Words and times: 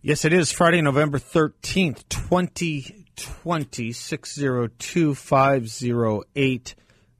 Yes, 0.00 0.24
it 0.24 0.32
is 0.32 0.52
Friday, 0.52 0.80
November 0.80 1.18
13th, 1.18 2.08
2020, 2.08 3.92
602 3.92 5.14
508 5.16 6.74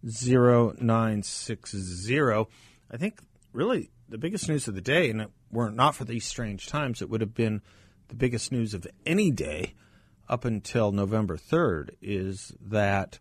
0960. 0.05 2.47
I 2.89 2.97
think 2.97 3.19
really 3.53 3.91
the 4.09 4.17
biggest 4.17 4.49
news 4.49 4.69
of 4.69 4.77
the 4.77 4.81
day, 4.81 5.11
and 5.11 5.23
it 5.23 5.31
were 5.51 5.73
not 5.73 5.97
for 5.97 6.05
these 6.05 6.25
strange 6.25 6.69
times, 6.69 7.03
it 7.03 7.11
would 7.11 7.21
have 7.21 7.35
been 7.35 7.63
the 8.07 8.15
biggest 8.15 8.53
news 8.53 8.75
of 8.75 8.87
any 9.05 9.33
day 9.33 9.75
up 10.29 10.45
until 10.45 10.93
November 10.93 11.37
3rd, 11.37 11.97
is 12.01 12.53
that 12.61 13.19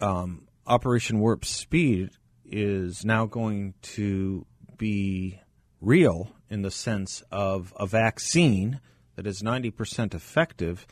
um, 0.00 0.46
Operation 0.64 1.18
Warp 1.18 1.44
Speed 1.44 2.10
is 2.44 3.04
now 3.04 3.26
going 3.26 3.74
to 3.82 4.46
be 4.78 5.39
real 5.80 6.32
in 6.48 6.62
the 6.62 6.70
sense 6.70 7.22
of 7.30 7.72
a 7.76 7.86
vaccine 7.86 8.80
that 9.16 9.26
is 9.26 9.42
90% 9.42 10.14
effective 10.14 10.86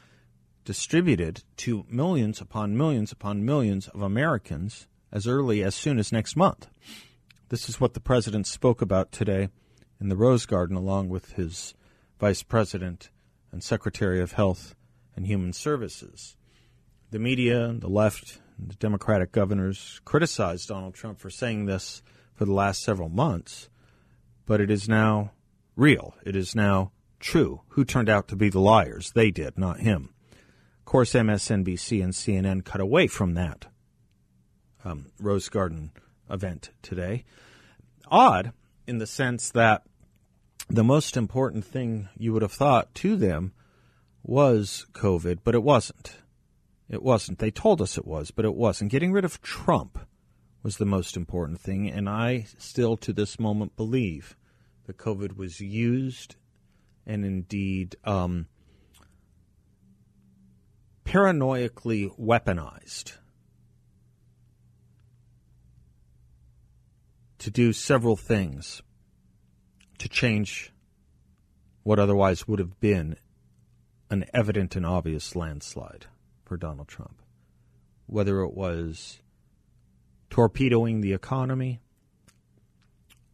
distributed 0.64 1.42
to 1.56 1.86
millions 1.88 2.40
upon 2.40 2.76
millions 2.76 3.10
upon 3.10 3.44
millions 3.44 3.88
of 3.88 4.02
Americans 4.02 4.86
as 5.10 5.26
early 5.26 5.62
as 5.62 5.74
soon 5.74 5.98
as 5.98 6.12
next 6.12 6.36
month. 6.36 6.68
This 7.48 7.68
is 7.68 7.80
what 7.80 7.94
the 7.94 8.00
president 8.00 8.46
spoke 8.46 8.82
about 8.82 9.10
today 9.10 9.48
in 10.00 10.08
the 10.08 10.16
Rose 10.16 10.44
Garden 10.46 10.76
along 10.76 11.08
with 11.08 11.32
his 11.32 11.74
vice 12.20 12.42
president 12.42 13.10
and 13.50 13.62
secretary 13.62 14.20
of 14.20 14.32
health 14.32 14.74
and 15.16 15.26
human 15.26 15.52
services. 15.52 16.36
The 17.10 17.18
media, 17.18 17.72
the 17.72 17.88
left, 17.88 18.38
the 18.58 18.74
Democratic 18.74 19.32
governors 19.32 20.00
criticized 20.04 20.68
Donald 20.68 20.94
Trump 20.94 21.18
for 21.18 21.30
saying 21.30 21.64
this 21.64 22.02
for 22.34 22.44
the 22.44 22.52
last 22.52 22.82
several 22.82 23.08
months, 23.08 23.70
but 24.48 24.60
it 24.62 24.70
is 24.70 24.88
now 24.88 25.30
real. 25.76 26.14
It 26.24 26.34
is 26.34 26.56
now 26.56 26.90
true. 27.20 27.60
Who 27.68 27.84
turned 27.84 28.08
out 28.08 28.26
to 28.28 28.36
be 28.36 28.48
the 28.48 28.58
liars? 28.58 29.12
They 29.12 29.30
did, 29.30 29.58
not 29.58 29.80
him. 29.80 30.14
Of 30.32 30.84
course, 30.86 31.12
MSNBC 31.12 32.02
and 32.02 32.14
CNN 32.14 32.64
cut 32.64 32.80
away 32.80 33.06
from 33.06 33.34
that 33.34 33.66
um, 34.84 35.06
Rose 35.20 35.50
Garden 35.50 35.92
event 36.30 36.70
today. 36.80 37.24
Odd 38.10 38.52
in 38.86 38.96
the 38.96 39.06
sense 39.06 39.50
that 39.50 39.82
the 40.70 40.84
most 40.84 41.16
important 41.16 41.66
thing 41.66 42.08
you 42.16 42.32
would 42.32 42.42
have 42.42 42.52
thought 42.52 42.94
to 42.96 43.16
them 43.16 43.52
was 44.22 44.86
COVID, 44.92 45.40
but 45.44 45.54
it 45.54 45.62
wasn't. 45.62 46.16
It 46.88 47.02
wasn't. 47.02 47.38
They 47.38 47.50
told 47.50 47.82
us 47.82 47.98
it 47.98 48.06
was, 48.06 48.30
but 48.30 48.46
it 48.46 48.54
wasn't. 48.54 48.90
Getting 48.90 49.12
rid 49.12 49.26
of 49.26 49.42
Trump 49.42 49.98
was 50.68 50.76
the 50.76 50.84
most 50.84 51.16
important 51.16 51.58
thing, 51.58 51.88
and 51.88 52.10
I 52.10 52.44
still 52.58 52.98
to 52.98 53.14
this 53.14 53.40
moment 53.40 53.74
believe 53.74 54.36
that 54.84 54.98
COVID 54.98 55.34
was 55.34 55.60
used 55.60 56.36
and 57.06 57.24
indeed 57.24 57.96
um, 58.04 58.48
weaponized 62.20 63.16
to 67.38 67.50
do 67.50 67.72
several 67.72 68.16
things 68.16 68.82
to 69.96 70.06
change 70.06 70.74
what 71.82 71.98
otherwise 71.98 72.46
would 72.46 72.58
have 72.58 72.78
been 72.78 73.16
an 74.10 74.26
evident 74.34 74.76
and 74.76 74.84
obvious 74.84 75.34
landslide 75.34 76.04
for 76.44 76.58
Donald 76.58 76.88
Trump. 76.88 77.22
Whether 78.04 78.42
it 78.42 78.52
was 78.52 79.22
torpedoing 80.30 81.00
the 81.00 81.12
economy 81.12 81.80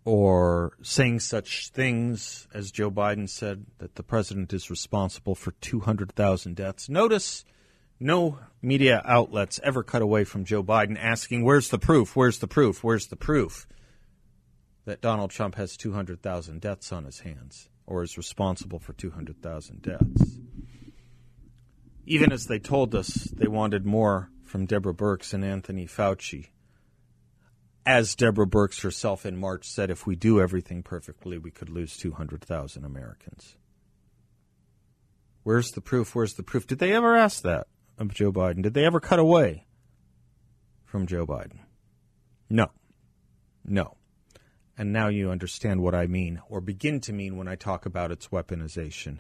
or 0.05 0.73
saying 0.83 1.21
such 1.21 1.71
things 1.71 2.47
as 2.53 2.71
Joe 2.71 2.91
Biden 2.91 3.29
said 3.29 3.67
that 3.79 3.95
the 3.95 4.03
president 4.03 4.53
is 4.53 4.71
responsible 4.71 5.35
for 5.35 5.53
200,000 5.53 6.55
deaths. 6.55 6.89
Notice 6.89 7.45
no 7.99 8.39
media 8.61 9.03
outlets 9.05 9.61
ever 9.63 9.83
cut 9.83 10.03
away 10.03 10.25
from 10.25 10.45
Joe 10.45 10.63
Biden 10.63 10.99
asking, 10.99 11.43
Where's 11.43 11.71
the 11.71 11.79
proof? 11.79 12.15
Where's 12.15 12.39
the 12.39 12.49
proof? 12.49 12.85
Where's 12.85 13.07
the 13.07 13.17
proof 13.17 13.67
that 14.85 15.01
Donald 15.01 15.31
Trump 15.31 15.55
has 15.55 15.77
200,000 15.77 16.61
deaths 16.61 16.93
on 16.93 17.05
his 17.05 17.21
hands 17.21 17.71
or 17.87 18.03
is 18.03 18.19
responsible 18.19 18.79
for 18.79 18.93
200,000 18.93 19.81
deaths? 19.81 20.39
even 22.07 22.33
as 22.33 22.47
they 22.47 22.59
told 22.59 22.95
us 22.95 23.09
they 23.35 23.49
wanted 23.49 23.87
more 23.87 24.31
from 24.45 24.67
Deborah 24.67 24.95
Birx 24.95 25.33
and 25.33 25.45
Anthony 25.45 25.87
Fauci. 25.87 26.49
As 27.87 28.15
Deborah 28.15 28.47
Birx 28.47 28.83
herself 28.83 29.27
in 29.27 29.37
March 29.37 29.67
said, 29.67 29.91
if 29.91 30.07
we 30.07 30.17
do 30.17 30.41
everything 30.41 30.83
perfectly, 30.83 31.37
we 31.37 31.51
could 31.51 31.69
lose 31.69 31.97
200,000 31.99 32.85
Americans. 32.85 33.57
Where's 35.43 35.73
the 35.73 35.83
proof? 35.83 36.15
Where's 36.15 36.35
the 36.35 36.43
proof? 36.43 36.67
Did 36.67 36.79
they 36.79 36.93
ever 36.95 37.15
ask 37.15 37.43
that 37.43 37.67
of 37.99 38.15
Joe 38.15 38.33
Biden? 38.33 38.63
Did 38.63 38.73
they 38.73 38.87
ever 38.87 39.01
cut 39.01 39.19
away 39.19 39.67
from 40.85 41.07
Joe 41.07 41.27
Biden? 41.27 41.59
No. 42.49 42.69
No. 43.67 43.99
And 44.79 44.91
now 44.91 45.09
you 45.09 45.31
understand 45.31 45.83
what 45.83 45.95
I 45.95 46.07
mean, 46.07 46.41
or 46.49 46.63
begin 46.63 47.01
to 47.01 47.13
mean 47.13 47.37
when 47.37 47.49
I 47.49 47.55
talk 47.55 47.85
about 47.85 48.11
its 48.11 48.29
weaponization 48.29 49.19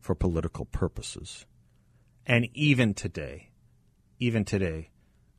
for 0.00 0.14
political 0.14 0.66
purposes. 0.66 1.46
And 2.26 2.48
even 2.52 2.92
today, 2.92 3.52
even 4.18 4.44
today, 4.44 4.90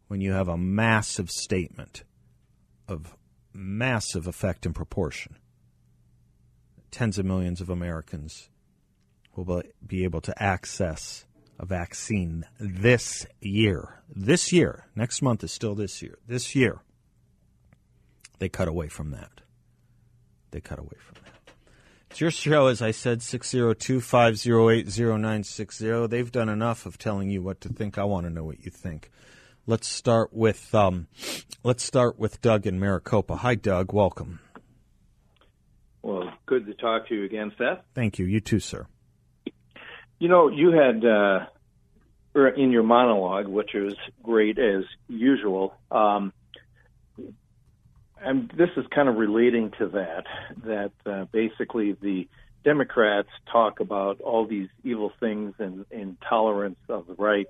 when 0.07 0.19
you 0.19 0.31
have 0.31 0.47
a 0.47 0.57
massive 0.57 1.29
statement 1.29 2.03
of 2.88 3.16
massive 3.54 4.28
effect 4.28 4.66
and 4.66 4.76
proportion, 4.76 5.38
tens 6.92 7.18
of 7.18 7.26
millions 7.26 7.62
of 7.62 7.70
Americans 7.70 8.50
will 9.36 9.64
be 9.86 10.04
able 10.04 10.22
to 10.22 10.44
access 10.44 11.26
a 11.60 11.66
vaccine 11.66 12.46
this 12.60 13.26
year. 13.42 14.02
This 14.10 14.52
year, 14.52 14.88
next 14.96 15.22
month 15.22 15.44
is 15.44 15.52
still 15.52 15.76
this 15.76 16.02
year. 16.02 16.18
This 16.28 16.56
year, 16.56 16.82
they 18.40 18.50
cut 18.50 18.68
away 18.68 18.88
from 18.88 19.12
that. 19.12 19.42
They 20.52 20.62
cut 20.62 20.80
away 20.80 20.98
from 21.00 21.16
that. 21.24 21.54
It's 22.12 22.22
your 22.22 22.32
show, 22.32 22.68
as 22.68 22.82
I 22.82 22.92
said, 22.92 23.24
602 23.24 24.00
508 24.00 24.86
0960. 24.86 26.08
They've 26.08 26.32
done 26.32 26.50
enough 26.50 26.86
of 26.86 27.00
telling 27.00 27.30
you 27.30 27.42
what 27.42 27.60
to 27.62 27.70
think. 27.70 27.98
I 27.98 28.04
want 28.04 28.28
to 28.28 28.30
know 28.30 28.44
what 28.44 28.64
you 28.64 28.70
think. 28.70 29.10
Let's 29.66 29.88
start 29.88 30.34
with 30.34 30.75
um, 30.75 31.07
let's 31.63 31.84
start 31.84 32.19
with 32.19 32.41
Doug 32.41 32.68
in 32.68 32.79
Maricopa. 32.79 33.38
Hi, 33.38 33.56
Doug. 33.56 33.94
Welcome. 33.94 34.40
Well, 36.01 36.34
good 36.46 36.66
to 36.66 36.74
talk 36.74 37.07
to 37.07 37.16
you 37.16 37.24
again, 37.24 37.53
Seth. 37.57 37.79
Thank 37.96 38.19
you. 38.19 38.25
You 38.25 38.41
too, 38.41 38.59
sir. 38.59 38.88
You 40.19 40.28
know, 40.28 40.50
you 40.50 40.72
had 40.72 41.06
uh, 41.06 41.46
er, 42.35 42.50
in 42.50 42.72
your 42.72 42.84
monologue, 42.84 43.47
which 43.47 43.72
was 43.73 43.96
great 44.22 44.59
as 44.59 44.84
usual. 45.07 45.75
Um, 45.90 46.34
and 48.22 48.52
this 48.57 48.69
is 48.78 48.85
kind 48.94 49.09
of 49.09 49.16
relating 49.16 49.72
to 49.79 49.88
that, 49.88 50.25
that 50.66 50.91
uh, 51.06 51.25
basically 51.31 51.94
the 51.94 52.28
Democrats 52.64 53.29
talk 53.52 53.79
about 53.79 54.22
all 54.22 54.46
these 54.46 54.70
evil 54.84 55.11
things 55.20 55.53
and 55.59 55.85
intolerance 55.91 56.79
of 56.88 57.08
the 57.08 57.16
right, 57.16 57.47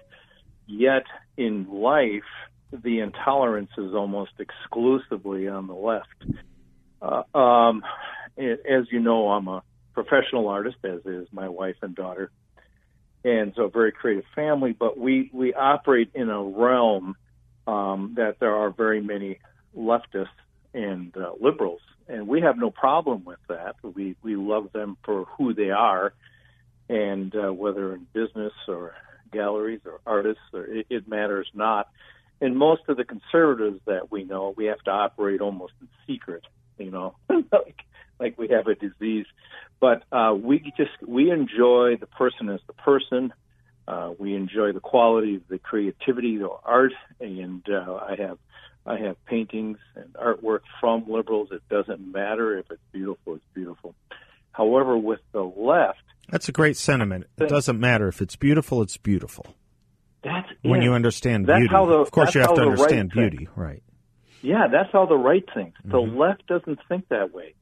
yet 0.68 1.04
in 1.38 1.68
life, 1.69 2.24
the 2.71 3.00
intolerance 3.00 3.71
is 3.77 3.94
almost 3.94 4.31
exclusively 4.39 5.48
on 5.48 5.68
the 5.68 5.74
left. 5.74 6.07
Uh, 7.01 7.24
um, 7.38 7.83
as 8.38 8.86
you 8.92 9.00
know, 9.00 9.30
I'm 9.30 9.48
a 9.48 9.63
professional 9.94 10.48
artist, 10.48 10.77
as 10.83 11.06
is 11.06 11.27
my 11.31 11.50
wife 11.50 11.75
and 11.81 11.95
daughter, 11.95 12.31
and 13.24 13.54
so 13.56 13.63
a 13.63 13.69
very 13.69 13.92
creative 13.92 14.25
family. 14.36 14.74
But 14.74 14.98
we 14.98 15.30
we 15.33 15.54
operate 15.54 16.12
in 16.13 16.30
a 16.30 16.42
realm 16.42 17.15
um, 17.68 18.13
that 18.15 18.39
there 18.39 18.56
are 18.56 18.71
very 18.71 19.01
many 19.01 19.39
leftists 19.77 20.27
and 20.74 21.15
uh, 21.15 21.33
liberals, 21.39 21.81
and 22.07 22.27
we 22.27 22.42
have 22.42 22.57
no 22.57 22.71
problem 22.71 23.24
with 23.25 23.39
that. 23.50 23.75
We 23.83 24.15
we 24.24 24.36
love 24.36 24.71
them 24.74 24.98
for 25.04 25.25
who 25.38 25.54
they 25.54 25.69
are, 25.69 26.13
and 26.89 27.36
uh, 27.36 27.54
whether 27.54 27.94
in 27.94 28.07
business 28.13 28.54
or 28.68 28.95
galleries 29.33 29.81
or 29.85 30.00
artists, 30.06 30.44
or 30.53 30.65
it, 30.65 30.88
it 30.89 31.07
matters 31.07 31.47
not. 31.53 31.89
And 32.41 32.57
most 32.57 32.83
of 32.88 32.97
the 32.97 33.06
conservatives 33.06 33.80
that 33.85 34.12
we 34.12 34.24
know, 34.24 34.53
we 34.56 34.65
have 34.65 34.80
to 34.81 34.91
operate 34.91 35.41
almost 35.41 35.74
in 35.81 35.88
secret. 36.07 36.44
You 36.77 36.91
know, 36.91 37.15
like 37.30 37.83
like 38.19 38.38
we 38.38 38.50
have 38.50 38.68
a 38.68 38.75
disease. 38.75 39.25
But 39.80 40.03
uh, 40.12 40.33
we 40.33 40.74
just 40.77 40.91
we 41.06 41.31
enjoy 41.31 41.97
the 42.00 42.07
person 42.07 42.50
as 42.50 42.59
the 42.68 42.74
person. 42.74 43.33
Uh, 43.85 44.13
we 44.18 44.33
enjoy 44.33 44.71
the 44.71 44.80
quality, 44.80 45.41
the 45.50 45.59
creativity, 45.59 46.38
the 46.38 46.50
art, 46.63 46.94
and 47.19 47.62
uh, 47.69 47.95
I 47.95 48.15
have 48.18 48.38
I 48.86 48.97
have 48.97 49.24
paintings 49.25 49.77
and 49.95 50.13
artwork 50.13 50.62
from 50.79 51.06
liberals. 51.09 51.50
It 51.51 51.68
doesn't 51.69 52.00
matter 52.12 52.57
if 52.57 52.71
it's 52.71 52.81
beautiful; 52.91 53.36
it's 53.36 53.44
beautiful. 53.53 53.94
However, 54.53 54.97
with 54.97 55.19
the 55.33 55.41
left, 55.44 56.00
that's 56.29 56.47
a 56.47 56.53
great 56.53 56.77
sentiment. 56.77 57.25
It 57.38 57.50
doesn't 57.50 57.79
matter 57.79 58.07
if 58.07 58.21
it's 58.21 58.35
beautiful; 58.38 58.81
it's 58.81 58.95
beautiful. 58.97 59.45
That's 60.23 60.47
when 60.61 60.81
it. 60.81 60.85
you 60.85 60.94
understand 60.94 61.47
That's 61.47 61.59
beauty. 61.59 61.71
how 61.73 61.85
the- 61.85 61.97
of 61.97 62.11
course, 62.11 62.33
you 62.33 62.39
have 62.41 62.55
to 62.55 62.61
understand 62.61 63.11
right 63.15 63.29
beauty, 63.29 63.50
right? 63.57 63.83
Yeah, 64.41 64.67
that's 64.71 64.89
how 64.94 65.05
the 65.05 65.17
right 65.17 65.44
thinks. 65.53 65.77
The 65.83 65.97
Mm-hmm. 65.97 66.17
left 66.17 66.47
doesn't 66.47 66.79
think 66.88 67.09
that 67.09 67.33
way. 67.33 67.53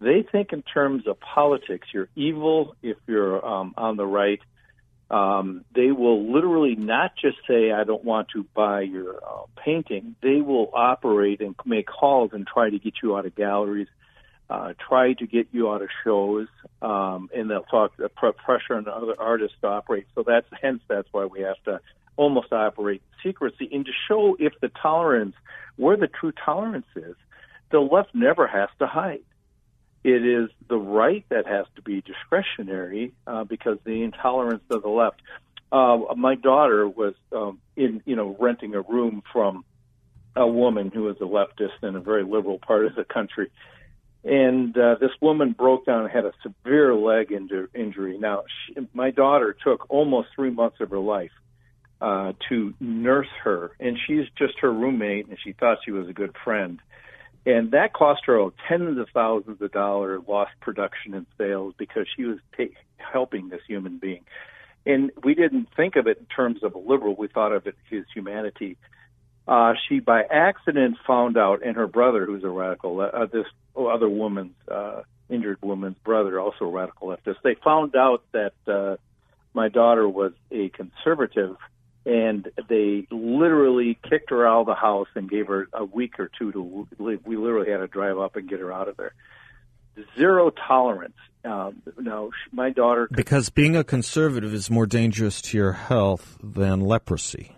They 0.00 0.22
think 0.32 0.52
in 0.52 0.62
terms 0.62 1.06
of 1.06 1.20
politics. 1.20 1.88
You're 1.92 2.08
evil 2.16 2.74
if 2.82 2.96
you're 3.06 3.44
um, 3.46 3.74
on 3.76 3.96
the 3.96 4.06
right. 4.06 4.40
Um, 5.10 5.64
they 5.74 5.90
will 5.90 6.32
literally 6.32 6.76
not 6.76 7.12
just 7.20 7.36
say, 7.48 7.72
I 7.72 7.82
don't 7.84 8.04
want 8.04 8.28
to 8.34 8.44
buy 8.54 8.82
your 8.82 9.16
uh, 9.16 9.42
painting. 9.64 10.14
They 10.22 10.40
will 10.40 10.70
operate 10.72 11.40
and 11.40 11.54
make 11.66 11.86
calls 11.88 12.30
and 12.32 12.46
try 12.46 12.70
to 12.70 12.78
get 12.78 12.94
you 13.02 13.16
out 13.16 13.26
of 13.26 13.34
galleries, 13.34 13.88
uh, 14.50 14.72
try 14.88 15.12
to 15.12 15.26
get 15.26 15.46
you 15.52 15.70
out 15.70 15.80
of 15.80 15.88
shows, 16.02 16.48
um, 16.82 17.30
and 17.32 17.48
they'll 17.48 17.62
talk 17.62 17.92
pr- 18.16 18.28
pressure 18.30 18.74
on 18.74 18.88
other 18.88 19.14
artists 19.18 19.56
to 19.60 19.68
operate. 19.68 20.06
So 20.16 20.24
that's 20.26 20.46
hence 20.60 20.82
that's 20.88 21.08
why 21.12 21.26
we 21.26 21.42
have 21.42 21.62
to 21.66 21.80
almost 22.16 22.52
operate 22.52 23.00
secrecy 23.22 23.68
and 23.72 23.86
to 23.86 23.92
show 24.08 24.36
if 24.40 24.52
the 24.60 24.68
tolerance, 24.82 25.36
where 25.76 25.96
the 25.96 26.08
true 26.08 26.32
tolerance 26.32 26.86
is, 26.96 27.14
the 27.70 27.78
left 27.78 28.12
never 28.12 28.48
has 28.48 28.68
to 28.80 28.86
hide. 28.88 29.22
It 30.02 30.26
is 30.26 30.50
the 30.68 30.78
right 30.78 31.24
that 31.28 31.46
has 31.46 31.66
to 31.76 31.82
be 31.82 32.00
discretionary 32.00 33.12
uh, 33.26 33.44
because 33.44 33.78
the 33.84 34.02
intolerance 34.02 34.64
of 34.70 34.82
the 34.82 34.88
left. 34.88 35.22
Uh, 35.70 35.98
my 36.16 36.34
daughter 36.34 36.88
was 36.88 37.14
um, 37.30 37.60
in, 37.76 38.02
you 38.04 38.16
know, 38.16 38.36
renting 38.40 38.74
a 38.74 38.80
room 38.80 39.22
from 39.32 39.64
a 40.34 40.46
woman 40.46 40.90
who 40.92 41.02
was 41.02 41.16
a 41.20 41.24
leftist 41.24 41.86
in 41.88 41.94
a 41.94 42.00
very 42.00 42.24
liberal 42.24 42.58
part 42.58 42.86
of 42.86 42.94
the 42.96 43.04
country, 43.04 43.50
and 44.24 44.76
uh, 44.76 44.96
this 45.00 45.12
woman 45.20 45.52
broke 45.52 45.86
down 45.86 46.02
and 46.02 46.10
had 46.10 46.24
a 46.24 46.32
severe 46.42 46.94
leg 46.94 47.30
inju- 47.30 47.68
injury. 47.74 48.18
Now, 48.18 48.44
she, 48.66 48.74
my 48.92 49.10
daughter 49.10 49.56
took 49.64 49.88
almost 49.90 50.28
three 50.34 50.50
months 50.50 50.76
of 50.80 50.90
her 50.90 50.98
life 50.98 51.32
uh, 52.00 52.32
to 52.48 52.74
nurse 52.80 53.28
her, 53.44 53.72
and 53.80 53.98
she's 54.06 54.26
just 54.36 54.58
her 54.60 54.72
roommate, 54.72 55.28
and 55.28 55.38
she 55.42 55.52
thought 55.52 55.78
she 55.84 55.90
was 55.90 56.08
a 56.08 56.12
good 56.12 56.34
friend. 56.44 56.80
And 57.46 57.70
that 57.70 57.94
cost 57.94 58.22
her 58.26 58.48
tens 58.68 58.98
of 58.98 59.08
thousands 59.14 59.62
of 59.62 59.72
dollars 59.72 60.22
lost 60.28 60.52
production 60.60 61.14
and 61.14 61.26
sales 61.38 61.74
because 61.78 62.06
she 62.14 62.24
was 62.24 62.38
helping 62.98 63.48
this 63.48 63.62
human 63.66 63.98
being. 63.98 64.24
And 64.84 65.10
we 65.24 65.34
didn't 65.34 65.68
think 65.74 65.96
of 65.96 66.06
it 66.06 66.18
in 66.18 66.26
terms 66.26 66.62
of 66.62 66.74
a 66.74 66.78
liberal. 66.78 67.14
We 67.16 67.28
thought 67.28 67.52
of 67.52 67.66
it 67.66 67.76
as 67.92 68.04
humanity. 68.14 68.76
Uh, 69.48 69.74
she, 69.88 70.00
by 70.00 70.22
accident, 70.22 70.96
found 71.06 71.36
out, 71.36 71.64
and 71.64 71.76
her 71.76 71.86
brother, 71.86 72.24
who's 72.26 72.44
a 72.44 72.48
radical, 72.48 73.00
uh, 73.00 73.26
this 73.26 73.46
other 73.88 74.08
woman's 74.08 74.54
uh, 74.70 75.02
injured 75.28 75.58
woman's 75.62 75.98
brother, 75.98 76.40
also 76.40 76.64
a 76.64 76.70
radical 76.70 77.08
leftist, 77.08 77.36
they 77.42 77.54
found 77.54 77.96
out 77.96 78.22
that 78.32 78.52
uh, 78.66 78.96
my 79.54 79.68
daughter 79.68 80.08
was 80.08 80.32
a 80.50 80.68
conservative 80.70 81.56
and 82.06 82.50
they 82.68 83.06
literally 83.10 83.98
kicked 84.08 84.30
her 84.30 84.46
out 84.46 84.62
of 84.62 84.66
the 84.66 84.74
house 84.74 85.08
and 85.14 85.28
gave 85.28 85.48
her 85.48 85.68
a 85.72 85.84
week 85.84 86.18
or 86.18 86.30
two 86.38 86.50
to 86.52 86.88
leave. 86.98 87.20
We 87.26 87.36
literally 87.36 87.70
had 87.70 87.78
to 87.78 87.86
drive 87.86 88.18
up 88.18 88.36
and 88.36 88.48
get 88.48 88.60
her 88.60 88.72
out 88.72 88.88
of 88.88 88.96
there. 88.96 89.12
Zero 90.16 90.50
tolerance. 90.50 91.16
Um, 91.44 91.82
no, 91.98 92.30
my 92.52 92.70
daughter. 92.70 93.08
Because 93.10 93.50
being 93.50 93.76
a 93.76 93.84
conservative 93.84 94.54
is 94.54 94.70
more 94.70 94.86
dangerous 94.86 95.42
to 95.42 95.56
your 95.56 95.72
health 95.72 96.38
than 96.42 96.80
leprosy. 96.80 97.54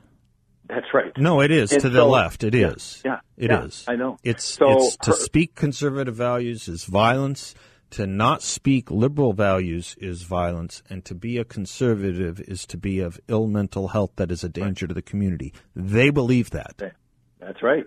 That's 0.75 0.95
right. 0.95 1.13
No, 1.19 1.41
it 1.43 1.51
is 1.51 1.71
And 1.73 1.83
to 1.83 1.91
the 1.91 2.05
left. 2.05 2.45
It 2.45 2.55
is. 2.55 3.03
yeah, 3.05 3.21
It 3.37 3.51
yeah, 3.51 3.65
is. 3.65 3.85
I 3.87 3.97
know. 3.97 4.17
It's 4.25 4.45
So 4.45 4.71
it's 4.71 4.97
to 4.99 5.13
speak 5.13 5.55
conservative 5.55 6.15
values 6.15 6.67
is 6.67 6.85
violence. 6.85 7.55
To 7.91 8.07
not 8.07 8.41
speak 8.41 8.91
liberal 8.91 9.35
values 9.35 9.97
is 10.01 10.23
violence, 10.23 10.83
and 10.89 11.05
to 11.05 11.15
be 11.15 11.37
a 11.37 11.45
conservative 11.45 12.41
is 12.41 12.65
to 12.69 12.79
be 12.79 13.01
of 13.01 13.21
ill 13.29 13.47
mental 13.47 13.89
health 13.89 14.13
that 14.17 14.31
is 14.31 14.43
a 14.43 14.49
danger 14.49 14.87
to 14.87 14.95
the 14.95 15.03
community. 15.03 15.53
They 15.77 16.09
believe 16.09 16.51
that. 16.51 16.95
That's 17.39 17.63
right. 17.63 17.85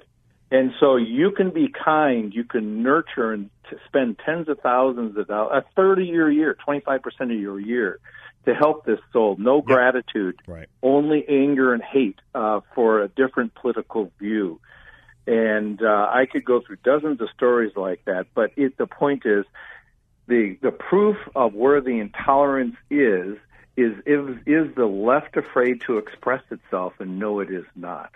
And 0.51 0.71
so 0.79 0.95
you 0.97 1.31
can 1.31 1.49
be 1.49 1.69
kind, 1.83 2.31
you 2.35 2.43
can 2.43 2.83
nurture 2.83 3.33
and 3.33 3.49
spend 3.87 4.19
tens 4.23 4.47
of 4.47 4.59
thousands 4.59 5.17
of 5.17 5.27
dollars, 5.27 5.63
a 5.65 5.73
third 5.75 5.97
of 5.99 6.05
your 6.05 6.29
year, 6.29 6.55
25% 6.67 6.99
of 7.21 7.31
your 7.31 7.59
year 7.59 7.99
to 8.45 8.53
help 8.53 8.85
this 8.85 8.99
soul. 9.13 9.35
No 9.37 9.61
gratitude, 9.61 10.39
Right. 10.47 10.67
only 10.81 11.25
anger 11.27 11.73
and 11.73 11.83
hate 11.83 12.19
uh, 12.33 12.61
for 12.73 13.01
a 13.01 13.07
different 13.07 13.53
political 13.55 14.11
view. 14.19 14.59
And 15.27 15.81
uh, 15.81 16.07
I 16.11 16.25
could 16.31 16.45
go 16.45 16.61
through 16.65 16.77
dozens 16.83 17.19
of 17.21 17.29
stories 17.35 17.73
like 17.75 18.05
that, 18.05 18.27
but 18.35 18.51
it, 18.55 18.77
the 18.77 18.85
point 18.87 19.23
is 19.25 19.45
the, 20.27 20.57
the 20.61 20.71
proof 20.71 21.17
of 21.35 21.53
where 21.53 21.81
the 21.81 21.99
intolerance 21.99 22.75
is, 22.89 23.37
is, 23.75 23.93
is, 24.05 24.37
is 24.45 24.75
the 24.75 24.85
left 24.85 25.35
afraid 25.35 25.81
to 25.87 25.97
express 25.97 26.43
itself? 26.51 26.93
And 26.99 27.19
no, 27.19 27.39
it 27.39 27.49
is 27.49 27.65
not. 27.75 28.11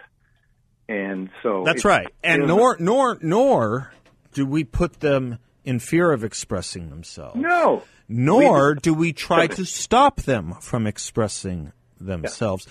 And 0.88 1.30
so 1.44 1.64
That's 1.66 1.86
right. 1.86 2.08
And 2.24 2.48
nor 2.48 2.76
nor 2.80 3.20
nor 3.22 3.92
do 4.34 4.44
we 4.46 4.64
put 4.64 5.00
them 5.02 5.38
in 5.64 5.80
fear 5.80 6.12
of 6.12 6.24
expressing 6.24 6.90
themselves. 6.90 7.36
no, 7.36 7.84
Nor 8.08 8.76
do 8.76 8.94
we 8.94 9.14
try 9.14 9.48
to 9.48 9.66
stop 9.66 10.22
them 10.22 10.56
from 10.62 10.88
expressing 10.88 11.72
themselves. 12.00 12.68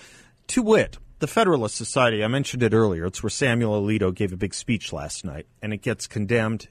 To 0.47 0.61
wit, 0.61 0.97
the 1.19 1.27
Federalist 1.27 1.75
Society, 1.75 2.23
I 2.23 2.27
mentioned 2.27 2.63
it 2.63 2.73
earlier, 2.73 3.05
it's 3.05 3.21
where 3.21 3.29
Samuel 3.29 3.81
Alito 3.81 4.13
gave 4.13 4.33
a 4.33 4.37
big 4.37 4.53
speech 4.53 4.91
last 4.91 5.23
night, 5.23 5.45
and 5.61 5.73
it 5.73 5.81
gets 5.81 6.07
condemned, 6.07 6.67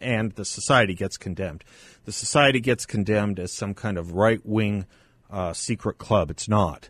and 0.00 0.32
the 0.32 0.44
society 0.44 0.94
gets 0.94 1.16
condemned. 1.16 1.62
The 2.04 2.12
society 2.12 2.60
gets 2.60 2.84
condemned 2.86 3.38
as 3.38 3.52
some 3.52 3.74
kind 3.74 3.98
of 3.98 4.12
right 4.12 4.40
wing 4.44 4.86
uh, 5.30 5.52
secret 5.52 5.98
club. 5.98 6.30
It's 6.30 6.48
not. 6.48 6.88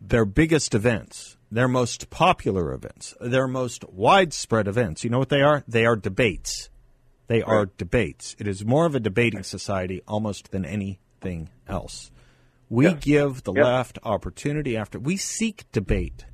Their 0.00 0.24
biggest 0.24 0.74
events, 0.74 1.36
their 1.50 1.68
most 1.68 2.10
popular 2.10 2.72
events, 2.72 3.14
their 3.20 3.48
most 3.48 3.84
widespread 3.88 4.68
events, 4.68 5.04
you 5.04 5.10
know 5.10 5.18
what 5.18 5.28
they 5.30 5.42
are? 5.42 5.64
They 5.66 5.86
are 5.86 5.96
debates. 5.96 6.68
They 7.28 7.42
are 7.42 7.66
debates. 7.66 8.36
It 8.38 8.46
is 8.46 8.64
more 8.64 8.86
of 8.86 8.94
a 8.94 9.00
debating 9.00 9.42
society 9.42 10.02
almost 10.06 10.50
than 10.52 10.64
anything 10.64 11.48
else. 11.66 12.10
We 12.68 12.94
give 12.94 13.42
the 13.44 13.52
Yep. 13.52 13.64
left 13.64 13.98
opportunity 14.02 14.76
after 14.76 14.98
we 14.98 15.16
seek 15.16 15.70
debate. 15.72 16.24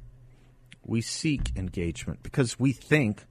We 0.84 1.00
seek 1.00 1.56
engagement 1.56 2.22
because 2.22 2.58
we 2.58 2.72
think, 2.72 3.26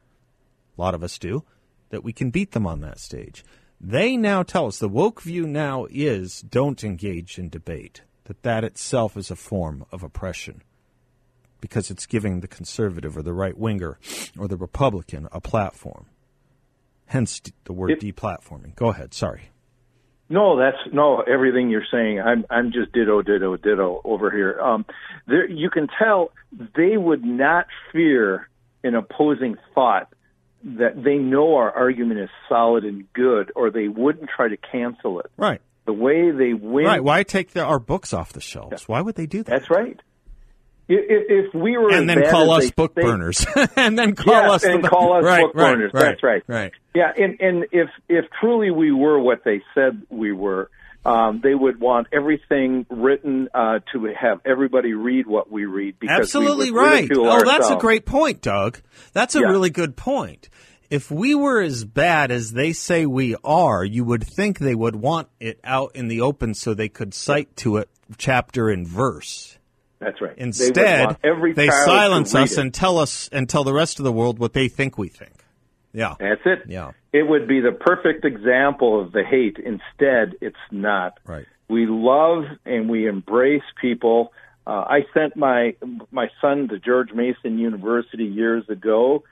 a 0.78 0.82
lot 0.82 0.96
of 0.96 1.04
us 1.04 1.18
do, 1.18 1.44
that 1.90 2.04
we 2.04 2.14
can 2.14 2.30
beat 2.30 2.52
them 2.52 2.66
on 2.66 2.82
that 2.82 3.00
stage. 3.00 3.44
They 3.80 4.16
now 4.16 4.44
tell 4.44 4.68
us 4.68 4.78
the 4.78 4.88
woke 4.88 5.22
view 5.22 5.48
now 5.48 5.88
is 5.90 6.42
don't 6.42 6.84
engage 6.84 7.38
in 7.40 7.50
debate. 7.50 8.02
That 8.26 8.44
that 8.44 8.64
itself 8.64 9.18
is 9.18 9.32
a 9.32 9.36
form 9.36 9.86
of 9.92 10.04
oppression 10.04 10.62
because 11.60 11.92
it's 11.92 12.06
giving 12.06 12.40
the 12.40 12.48
conservative 12.48 13.18
or 13.18 13.24
the 13.24 13.34
right 13.34 13.58
winger 13.58 13.98
or 14.38 14.48
the 14.48 14.58
Republican 14.58 15.28
a 15.32 15.42
platform. 15.42 16.06
Hence 17.12 17.42
the 17.66 17.74
word 17.74 17.92
It- 17.92 18.00
deplatforming. 18.00 18.74
Go 18.76 18.88
ahead. 18.88 19.14
Sorry. 19.14 19.50
No, 20.30 20.58
that's 20.58 20.78
no 20.94 21.20
everything 21.20 21.70
you're 21.70 21.84
saying. 21.92 22.22
I'm 22.22 22.46
I'm 22.50 22.72
just 22.72 22.94
ditto 22.94 23.22
ditto 23.22 23.58
ditto 23.58 24.00
over 24.06 24.32
here. 24.32 24.58
Um, 24.62 24.86
there 25.28 25.46
you 25.46 25.70
can 25.70 25.90
tell 26.00 26.32
they 26.78 26.96
would 26.96 27.22
not 27.26 27.66
fear 27.92 28.48
an 28.82 28.96
opposing 28.96 29.58
thought 29.76 30.08
that 30.64 31.04
they 31.04 31.16
know 31.18 31.56
our 31.58 31.70
argument 31.70 32.22
is 32.22 32.30
solid 32.48 32.86
and 32.86 33.12
good, 33.12 33.52
or 33.58 33.72
they 33.72 33.90
wouldn't 33.90 34.30
try 34.34 34.48
to 34.48 34.56
cancel 34.56 35.20
it. 35.20 35.30
Right. 35.36 35.60
The 35.86 35.92
way 35.94 36.32
they 36.32 36.54
win, 36.54 36.86
Right. 36.86 37.04
Why 37.04 37.24
take 37.24 37.52
the, 37.52 37.66
our 37.66 37.80
books 37.80 38.14
off 38.14 38.32
the 38.32 38.40
shelves? 38.40 38.88
Why 38.88 39.02
would 39.02 39.16
they 39.16 39.26
do 39.26 39.44
that? 39.44 39.52
that's 39.52 39.70
right. 39.70 40.00
If, 40.88 41.48
if 41.54 41.54
we 41.54 41.78
were 41.78 41.94
And 41.94 42.10
then 42.10 42.30
call 42.30 42.52
us 42.52 42.70
book 42.72 42.96
think- 42.96 43.08
burners. 43.08 43.46
and 43.78 43.98
then 43.98 44.14
call 44.16 44.34
Yes, 44.34 44.52
us 44.52 44.64
and 44.66 44.84
the, 44.84 44.90
call 44.90 45.14
us 45.18 45.24
right, 45.24 45.42
book 45.44 45.56
right, 45.56 45.74
burners. 45.74 45.92
Right, 45.94 46.02
That's 46.02 46.24
right. 46.24 46.44
Right. 46.48 46.72
Yeah, 46.94 47.12
and 47.18 47.40
and 47.40 47.66
if 47.72 47.90
if 48.10 48.26
truly 48.40 48.72
we 48.72 48.92
were 48.92 49.20
what 49.20 49.44
they 49.46 49.62
said 49.74 50.02
we 50.10 50.34
were, 50.34 50.70
um, 51.06 51.40
they 51.42 51.56
would 51.56 51.80
want 51.80 52.08
everything 52.12 52.86
written 52.90 53.48
uh, 53.54 53.80
to 53.94 54.06
have 54.20 54.42
everybody 54.46 54.94
read 54.94 55.28
what 55.28 55.50
we 55.52 55.66
read. 55.66 55.96
Because 56.00 56.20
Absolutely 56.20 56.72
we 56.72 56.78
right. 56.78 57.10
Oh, 57.16 57.44
that's 57.46 57.70
a 57.70 57.78
great 57.78 58.06
point, 58.06 58.42
Doug. 58.42 58.82
That's 59.14 59.36
a 59.36 59.40
Yeah. 59.40 59.48
really 59.48 59.70
good 59.70 59.96
point. 59.96 60.50
If 60.90 61.10
we 61.10 61.34
were 61.36 61.62
as 61.62 61.86
bad 61.86 62.32
as 62.32 62.52
they 62.52 62.74
say 62.74 63.06
we 63.06 63.38
are, 63.46 63.86
you 63.86 64.04
would 64.04 64.26
think 64.26 64.60
they 64.60 64.76
would 64.76 64.98
want 64.98 65.30
it 65.40 65.58
out 65.64 65.96
in 65.96 66.10
the 66.10 66.20
open 66.20 66.54
so 66.54 66.74
they 66.74 66.90
could 66.90 67.14
cite 67.14 67.56
to 67.58 67.78
it 67.78 67.90
chapter 68.18 68.70
and 68.70 68.86
verse. 68.86 69.58
That's 70.02 70.20
right. 70.20 70.36
Instead, 70.36 71.18
every 71.24 71.54
they 71.54 71.70
silence 71.70 72.34
us 72.34 72.54
it. 72.54 72.58
and 72.58 72.74
tell 72.74 72.98
us 72.98 73.30
and 73.32 73.48
tell 73.48 73.64
the 73.64 73.74
rest 73.74 74.00
of 74.00 74.04
the 74.04 74.12
world 74.12 74.40
what 74.40 74.54
they 74.54 74.68
think 74.68 74.98
we 74.98 75.10
think. 75.10 75.32
Yeah. 75.94 76.16
That's 76.20 76.42
it. 76.46 76.64
Yeah. 76.68 76.92
It 77.14 77.24
would 77.24 77.48
be 77.48 77.60
the 77.60 77.72
perfect 77.72 78.26
example 78.26 79.00
of 79.00 79.12
the 79.12 79.24
hate. 79.24 79.58
Instead, 79.58 80.38
it's 80.42 80.56
not. 80.72 81.20
Right. 81.26 81.46
We 81.70 81.86
love 81.86 82.46
and 82.66 82.90
we 82.90 83.08
embrace 83.08 83.64
people. 83.80 84.34
Uh, 84.66 84.86
I 84.88 85.06
sent 85.14 85.36
my 85.36 85.76
my 86.12 86.30
son 86.42 86.68
to 86.70 86.80
George 86.80 87.12
Mason 87.14 87.60
University 87.60 88.26
years 88.26 88.68
ago, 88.70 89.24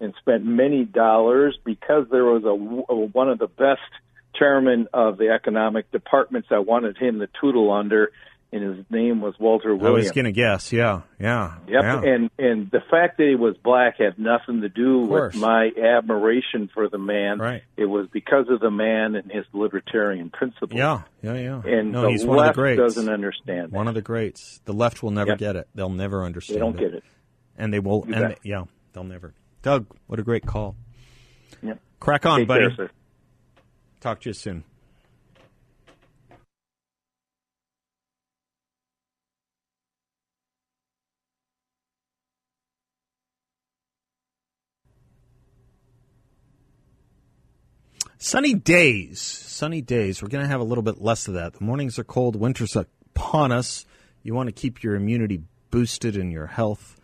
and 0.00 0.14
spent 0.18 0.44
many 0.44 0.84
dollars 0.84 1.58
because 1.64 2.06
there 2.10 2.24
was 2.24 2.44
a, 2.44 2.92
a 2.92 2.94
one 2.94 3.28
of 3.28 3.38
the 3.38 3.48
best 3.48 3.80
chairman 4.34 4.88
of 4.92 5.18
the 5.18 5.30
economic 5.30 5.90
departments 5.90 6.48
I 6.50 6.60
wanted 6.60 6.96
him 6.96 7.18
to 7.20 7.28
tootle 7.40 7.72
under, 7.72 8.12
and 8.50 8.62
his 8.76 8.84
name 8.90 9.20
was 9.20 9.34
Walter 9.38 9.74
Williams. 9.76 10.06
I 10.06 10.08
was 10.08 10.10
going 10.12 10.24
to 10.24 10.32
guess. 10.32 10.72
Yeah. 10.72 11.02
Yeah. 11.20 11.56
Yep, 11.68 11.82
Yeah. 11.82 12.02
and 12.02 12.30
and 12.38 12.70
the 12.70 12.80
fact 12.90 13.18
that 13.18 13.26
he 13.28 13.34
was 13.34 13.56
black 13.62 13.98
had 13.98 14.18
nothing 14.18 14.62
to 14.62 14.68
do 14.70 15.00
with 15.00 15.34
my 15.34 15.70
admiration 15.76 16.70
for 16.72 16.88
the 16.88 16.96
man. 16.98 17.38
Right. 17.38 17.62
It 17.76 17.84
was 17.86 18.06
because 18.12 18.46
of 18.48 18.60
the 18.60 18.70
man 18.70 19.14
and 19.16 19.30
his 19.30 19.44
libertarian 19.52 20.30
principles. 20.30 20.72
yeah. 20.78 21.02
Yeah. 21.22 21.34
Yeah. 21.34 21.62
and 21.64 21.92
no, 21.92 22.02
the 22.02 22.08
he's 22.10 22.24
one 22.24 22.38
of 22.38 22.44
left 22.44 22.56
the 22.56 22.62
greats. 22.62 22.78
doesn't 22.94 23.08
understand. 23.12 23.72
One 23.72 23.86
of 23.88 23.94
the 23.94 24.02
greats. 24.02 24.60
The 24.64 24.72
left 24.72 25.02
will 25.02 25.10
never 25.10 25.30
Yep. 25.32 25.38
get 25.38 25.56
it. 25.56 25.68
They'll 25.74 25.88
never 25.90 26.24
understand. 26.24 26.56
they 26.56 26.60
don't 26.60 26.76
get 26.76 26.94
it. 26.94 27.04
and 27.58 27.72
they 27.72 27.80
will. 27.80 28.04
And 28.04 28.14
they- 28.14 28.36
yeah, 28.44 28.64
they'll 28.94 29.04
never. 29.04 29.34
Doug, 29.62 29.86
what 30.06 30.18
a 30.18 30.22
great 30.22 30.46
call. 30.46 30.76
Yep. 31.62 31.80
Crack 32.00 32.24
on, 32.24 32.38
Take 32.40 32.48
buddy. 32.48 32.74
care. 32.76 32.90
Talk 34.00 34.20
to 34.20 34.28
you 34.30 34.32
soon. 34.32 34.62
Sunny 48.20 48.52
days. 48.52 49.20
Sunny 49.20 49.80
days. 49.80 50.20
We're 50.20 50.28
going 50.28 50.42
to 50.42 50.50
have 50.50 50.60
a 50.60 50.64
little 50.64 50.82
bit 50.82 51.00
less 51.00 51.28
of 51.28 51.34
that. 51.34 51.54
The 51.54 51.64
mornings 51.64 52.00
are 52.00 52.04
cold. 52.04 52.34
Winter's 52.34 52.74
upon 52.74 53.52
us. 53.52 53.86
You 54.24 54.34
want 54.34 54.48
to 54.48 54.52
keep 54.52 54.82
your 54.82 54.96
immunity 54.96 55.42
boosted 55.70 56.16
and 56.16 56.32
your 56.32 56.48
health 56.48 56.96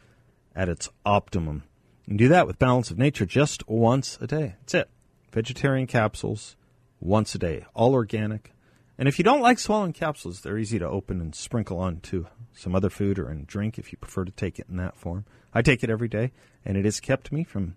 at 0.57 0.69
its 0.69 0.89
optimum. 1.07 1.63
Can 2.05 2.17
do 2.17 2.27
that 2.29 2.49
with 2.49 2.59
Balance 2.59 2.91
of 2.91 2.99
Nature 2.99 3.27
just 3.27 3.67
once 3.69 4.19
a 4.21 4.27
day. 4.27 4.57
That's 4.61 4.75
it. 4.75 4.91
Vegetarian 5.33 5.87
capsules 5.87 6.57
once 6.99 7.33
a 7.37 7.39
day, 7.39 7.65
all 7.75 7.93
organic. 7.95 8.53
And 8.99 9.07
if 9.07 9.17
you 9.17 9.25
don't 9.25 9.41
like 9.41 9.61
swallowing 9.61 9.93
capsules, 9.93 10.41
they're 10.41 10.59
easy 10.59 10.81
to 10.81 10.89
open 10.89 11.21
and 11.21 11.33
sprinkle 11.33 11.79
onto 11.79 12.27
some 12.53 12.75
other 12.75 12.91
food 12.91 13.21
or 13.21 13.31
in 13.31 13.45
drink 13.45 13.79
if 13.79 13.93
you 13.93 13.99
prefer 13.99 14.25
to 14.25 14.33
take 14.33 14.59
it 14.59 14.67
in 14.69 14.79
that 14.79 14.97
form. 14.97 15.27
I 15.53 15.63
take 15.63 15.85
it 15.85 15.91
every 15.91 16.09
day, 16.09 16.33
and 16.65 16.77
it 16.77 16.85
has 16.85 16.99
kept 16.99 17.31
me 17.31 17.45
from 17.45 17.77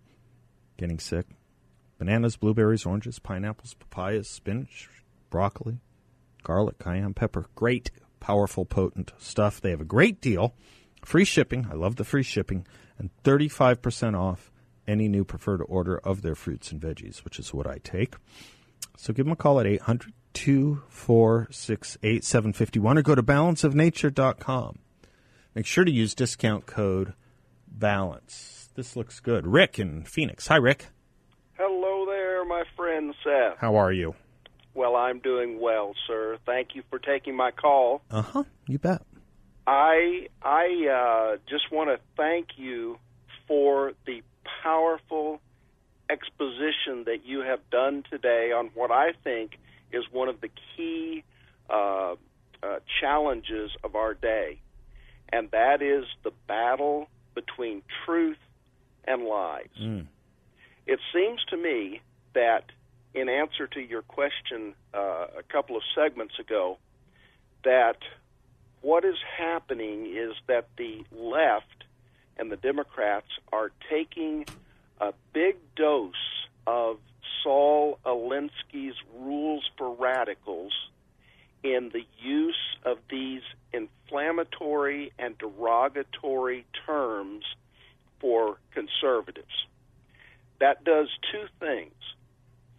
getting 0.78 1.00
sick. 1.00 1.28
Bananas, 1.98 2.38
blueberries, 2.38 2.86
oranges, 2.86 3.20
pineapples, 3.20 3.76
papayas, 3.76 4.30
spinach, 4.30 4.90
broccoli, 5.30 5.80
garlic, 6.44 6.80
cayenne 6.80 7.14
pepper. 7.14 7.46
Great, 7.56 7.92
powerful, 8.20 8.66
potent 8.66 9.12
stuff. 9.18 9.60
They 9.60 9.72
have 9.72 9.82
a 9.82 9.86
great 9.86 10.22
deal. 10.22 10.54
Free 11.04 11.26
shipping. 11.26 11.68
I 11.72 11.76
love 11.76 11.96
the 11.96 12.04
free 12.04 12.24
shipping. 12.24 12.68
And 12.98 13.10
35% 13.24 14.18
off 14.18 14.52
any 14.88 15.08
new 15.08 15.24
preferred 15.24 15.62
order 15.68 15.98
of 15.98 16.22
their 16.22 16.36
fruits 16.36 16.72
and 16.72 16.82
veggies, 16.82 17.24
which 17.24 17.40
is 17.40 17.54
what 17.54 17.68
I 17.68 17.80
take. 17.84 18.16
So 18.98 19.14
give 19.14 19.26
them 19.26 19.34
a 19.34 19.36
call 19.36 19.60
at 19.60 19.68
800 19.68 20.14
246 20.34 21.98
8751 22.04 22.98
or 22.98 23.02
go 23.02 23.16
to 23.16 23.24
balanceofnature.com. 23.24 24.80
Make 25.56 25.66
sure 25.66 25.84
to 25.84 25.92
use 25.92 26.14
discount 26.14 26.68
code 26.68 27.14
BALANCE. 27.68 28.70
This 28.76 28.96
looks 28.96 29.20
good. 29.20 29.48
Rick 29.48 29.80
in 29.80 30.04
Phoenix. 30.04 30.48
Hi, 30.48 30.58
Rick. 30.58 30.88
My 32.48 32.64
friend 32.76 33.14
Seth. 33.24 33.58
How 33.60 33.76
are 33.76 33.92
you? 33.92 34.16
Well, 34.74 34.96
I'm 34.96 35.20
doing 35.20 35.60
well, 35.60 35.94
sir. 36.08 36.38
Thank 36.46 36.76
you 36.76 36.84
for 36.90 37.00
taking 37.00 37.36
my 37.36 37.52
call. 37.52 38.02
Uh 38.12 38.22
huh. 38.22 38.44
You 38.68 38.78
bet. 38.78 39.02
I 39.66 40.28
I 40.42 40.88
uh, 40.88 41.38
just 41.50 41.72
want 41.72 41.90
to 41.90 42.00
thank 42.16 42.50
you 42.58 42.98
for 43.48 43.94
the 44.06 44.22
powerful 44.64 45.42
exposition 46.10 47.04
that 47.06 47.26
you 47.26 47.42
have 47.42 47.60
done 47.70 48.04
today 48.10 48.52
on 48.52 48.70
what 48.76 48.92
I 48.92 49.12
think 49.24 49.58
is 49.92 50.04
one 50.12 50.30
of 50.30 50.40
the 50.42 50.50
key 50.76 51.24
uh, 51.70 52.16
uh, 52.64 52.80
challenges 53.02 53.72
of 53.84 53.96
our 53.96 54.14
day, 54.14 54.60
and 55.30 55.52
that 55.52 55.82
is 55.82 56.06
the 56.24 56.32
battle 56.48 57.10
between 57.36 57.82
truth 58.06 58.38
and 59.06 59.24
lies. 59.24 59.68
It 60.86 61.00
seems 61.14 61.44
to 61.50 61.58
me 61.58 62.02
that, 62.38 62.66
in 63.16 63.30
answer 63.30 63.66
to 63.66 63.80
your 63.80 64.04
question 64.04 64.76
uh, 64.94 65.26
a 65.40 65.44
couple 65.52 65.76
of 65.76 65.82
segments 65.96 66.38
ago, 66.40 66.78
that 67.64 67.98
what 68.82 69.04
is 69.04 69.16
happening 69.38 70.06
is 70.16 70.34
that 70.48 70.68
the 70.78 71.04
left 71.12 71.84
and 72.38 72.52
the 72.52 72.58
Democrats 72.58 73.28
are 73.52 73.72
taking 73.90 74.46
a 75.02 75.14
big 75.34 75.56
dose 75.76 76.14
of 76.68 77.00
Saul 77.44 77.98
Alinsky's 78.06 78.96
rules 79.20 79.68
for 79.78 79.96
radicals 79.96 80.74
in 81.64 81.90
the 81.92 82.06
use 82.20 82.78
of 82.86 83.00
these 83.10 83.42
inflammatory 83.74 85.12
and 85.18 85.36
derogatory 85.40 86.66
terms 86.86 87.46
for 88.20 88.58
conservatives. 88.72 89.66
That 90.60 90.84
does 90.84 91.08
two 91.32 91.46
things. 91.60 91.94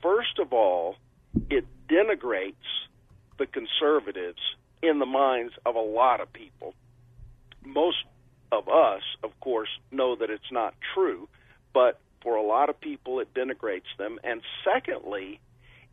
First 0.03 0.39
of 0.39 0.53
all, 0.53 0.97
it 1.51 1.65
denigrates 1.89 2.55
the 3.39 3.47
conservatives 3.47 4.41
in 4.83 4.99
the 4.99 5.07
minds 5.07 5.53
of 5.67 5.75
a 5.75 5.81
lot 5.81 6.21
of 6.21 6.33
people. 6.33 6.75
Most 7.65 8.05
of 8.53 8.69
us, 8.69 9.03
of 9.23 9.39
course, 9.41 9.69
know 9.91 10.17
that 10.17 10.31
it's 10.31 10.51
not 10.53 10.75
true, 10.95 11.29
but 11.75 12.01
for 12.23 12.37
a 12.37 12.43
lot 12.43 12.69
of 12.69 12.81
people, 12.81 13.21
it 13.21 13.33
denigrates 13.35 13.97
them. 13.99 14.19
And 14.25 14.43
secondly, 14.65 15.41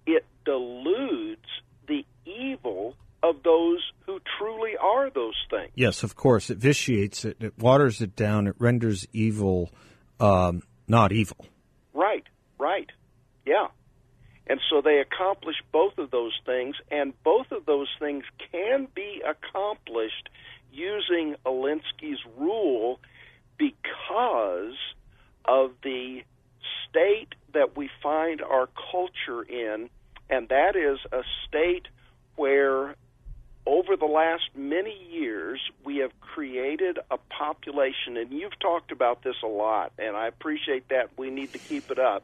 it 0.05 0.25
deludes 0.45 1.45
the 1.87 2.05
evil 2.25 2.95
of 3.23 3.43
those 3.43 3.79
who 4.05 4.19
truly 4.37 4.73
are 4.79 5.09
those 5.09 5.35
things. 5.49 5.71
Yes, 5.75 6.03
of 6.03 6.15
course. 6.15 6.49
It 6.49 6.57
vitiates 6.57 7.25
it. 7.25 7.37
It 7.39 7.57
waters 7.57 8.01
it 8.01 8.15
down. 8.15 8.47
It 8.47 8.55
renders 8.59 9.07
evil 9.13 9.71
um, 10.19 10.61
not 10.87 11.11
evil. 11.11 11.45
Right, 11.93 12.23
right. 12.59 12.89
Yeah. 13.45 13.67
And 14.47 14.59
so 14.69 14.81
they 14.81 14.99
accomplish 14.99 15.55
both 15.71 15.97
of 15.97 16.11
those 16.11 16.39
things, 16.45 16.75
and 16.91 17.13
both 17.23 17.51
of 17.51 17.65
those 17.65 17.89
things 17.99 18.23
can 18.51 18.87
be 18.93 19.21
accomplished 19.25 20.29
using 20.71 21.35
Alinsky's 21.45 22.19
rule 22.37 22.99
because 23.57 24.77
of 25.45 25.71
the 25.83 26.23
state 26.87 27.33
that 27.53 27.75
we 27.75 27.89
find 28.03 28.41
our 28.41 28.67
culture 28.91 29.41
in, 29.43 29.89
and 30.29 30.49
that 30.49 30.75
is 30.75 30.99
a 31.11 31.23
state 31.47 31.87
where 32.35 32.95
over 33.65 33.95
the 33.95 34.05
last 34.05 34.43
many 34.55 34.95
years, 35.09 35.59
we 35.83 35.97
have 35.97 36.11
created 36.19 36.99
a 37.09 37.17
population, 37.17 38.17
and 38.17 38.31
you've 38.31 38.57
talked 38.59 38.91
about 38.91 39.23
this 39.23 39.35
a 39.43 39.47
lot, 39.47 39.91
and 39.97 40.15
I 40.15 40.27
appreciate 40.27 40.89
that. 40.89 41.09
We 41.17 41.31
need 41.31 41.53
to 41.53 41.57
keep 41.57 41.89
it 41.89 41.97
up. 41.97 42.23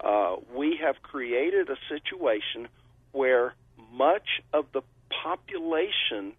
Uh, 0.00 0.36
we 0.54 0.78
have 0.82 1.02
created 1.02 1.68
a 1.68 1.76
situation 1.88 2.68
where 3.12 3.54
much 3.92 4.42
of 4.52 4.66
the 4.72 4.82
population 5.22 6.32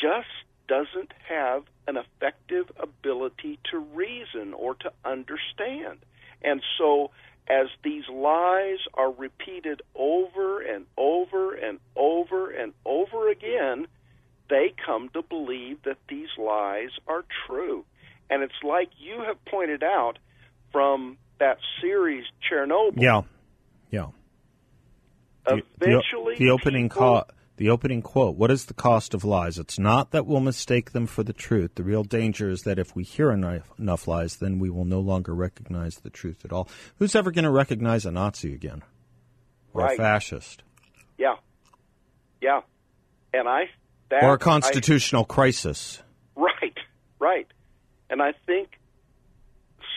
just 0.00 0.28
doesn't 0.68 1.12
have 1.28 1.62
an 1.86 1.96
effective 1.96 2.70
ability 2.78 3.58
to 3.70 3.78
reason 3.78 4.52
or 4.54 4.74
to 4.74 4.92
understand. 5.04 5.98
And 6.42 6.62
so, 6.78 7.10
as 7.48 7.68
these 7.84 8.04
lies 8.12 8.78
are 8.94 9.10
repeated 9.10 9.80
over 9.94 10.60
and 10.60 10.86
over 10.96 11.54
and 11.54 11.78
over 11.94 12.50
and 12.50 12.72
over 12.84 13.30
again, 13.30 13.86
they 14.50 14.74
come 14.84 15.08
to 15.10 15.22
believe 15.22 15.82
that 15.84 15.98
these 16.08 16.28
lies 16.36 16.90
are 17.06 17.24
true. 17.46 17.84
And 18.28 18.42
it's 18.42 18.62
like 18.64 18.90
you 18.98 19.22
have 19.22 19.42
pointed 19.44 19.82
out 19.84 20.18
from 20.72 21.18
that 21.38 21.58
series, 21.80 22.24
Chernobyl. 22.50 22.94
Yeah, 23.00 23.22
yeah. 23.90 24.06
The- 25.46 25.62
the- 25.78 25.86
Eventually, 25.90 26.34
the, 26.36 26.50
opening 26.50 26.88
co- 26.88 27.24
the 27.56 27.70
opening 27.70 28.02
quote: 28.02 28.36
"What 28.36 28.50
is 28.50 28.66
the 28.66 28.74
cost 28.74 29.14
of 29.14 29.24
lies? 29.24 29.58
It's 29.58 29.78
not 29.78 30.10
that 30.10 30.26
we'll 30.26 30.40
mistake 30.40 30.90
them 30.92 31.06
for 31.06 31.22
the 31.22 31.32
truth. 31.32 31.76
The 31.76 31.84
real 31.84 32.02
danger 32.04 32.48
is 32.50 32.62
that 32.62 32.78
if 32.78 32.96
we 32.96 33.04
hear 33.04 33.30
enough, 33.30 33.70
enough 33.78 34.08
lies, 34.08 34.36
then 34.36 34.58
we 34.58 34.70
will 34.70 34.84
no 34.84 35.00
longer 35.00 35.34
recognize 35.34 35.96
the 35.96 36.10
truth 36.10 36.44
at 36.44 36.52
all. 36.52 36.68
Who's 36.98 37.14
ever 37.14 37.30
going 37.30 37.44
to 37.44 37.50
recognize 37.50 38.04
a 38.06 38.10
Nazi 38.10 38.52
again 38.54 38.82
or 39.72 39.86
a 39.86 39.96
fascist 39.96 40.62
Yeah, 41.18 41.36
yeah, 42.42 42.60
and 43.32 43.48
I 43.48 43.70
that 44.08 44.22
or 44.24 44.30
a 44.30 44.34
I- 44.34 44.36
constitutional 44.38 45.24
crisis? 45.24 46.02
right, 46.34 46.76
right, 47.20 47.46
and 48.10 48.20
I 48.20 48.32
think 48.46 48.78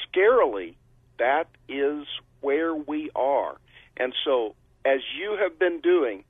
scarily 0.05 0.75
that 1.19 1.47
is 1.67 2.05
where 2.41 2.73
we 2.73 3.11
are. 3.15 3.57
And 3.97 4.13
so, 4.25 4.55
as 4.85 4.99
you 5.17 5.38
have 5.41 5.59
been 5.59 5.81
doing, 5.81 6.23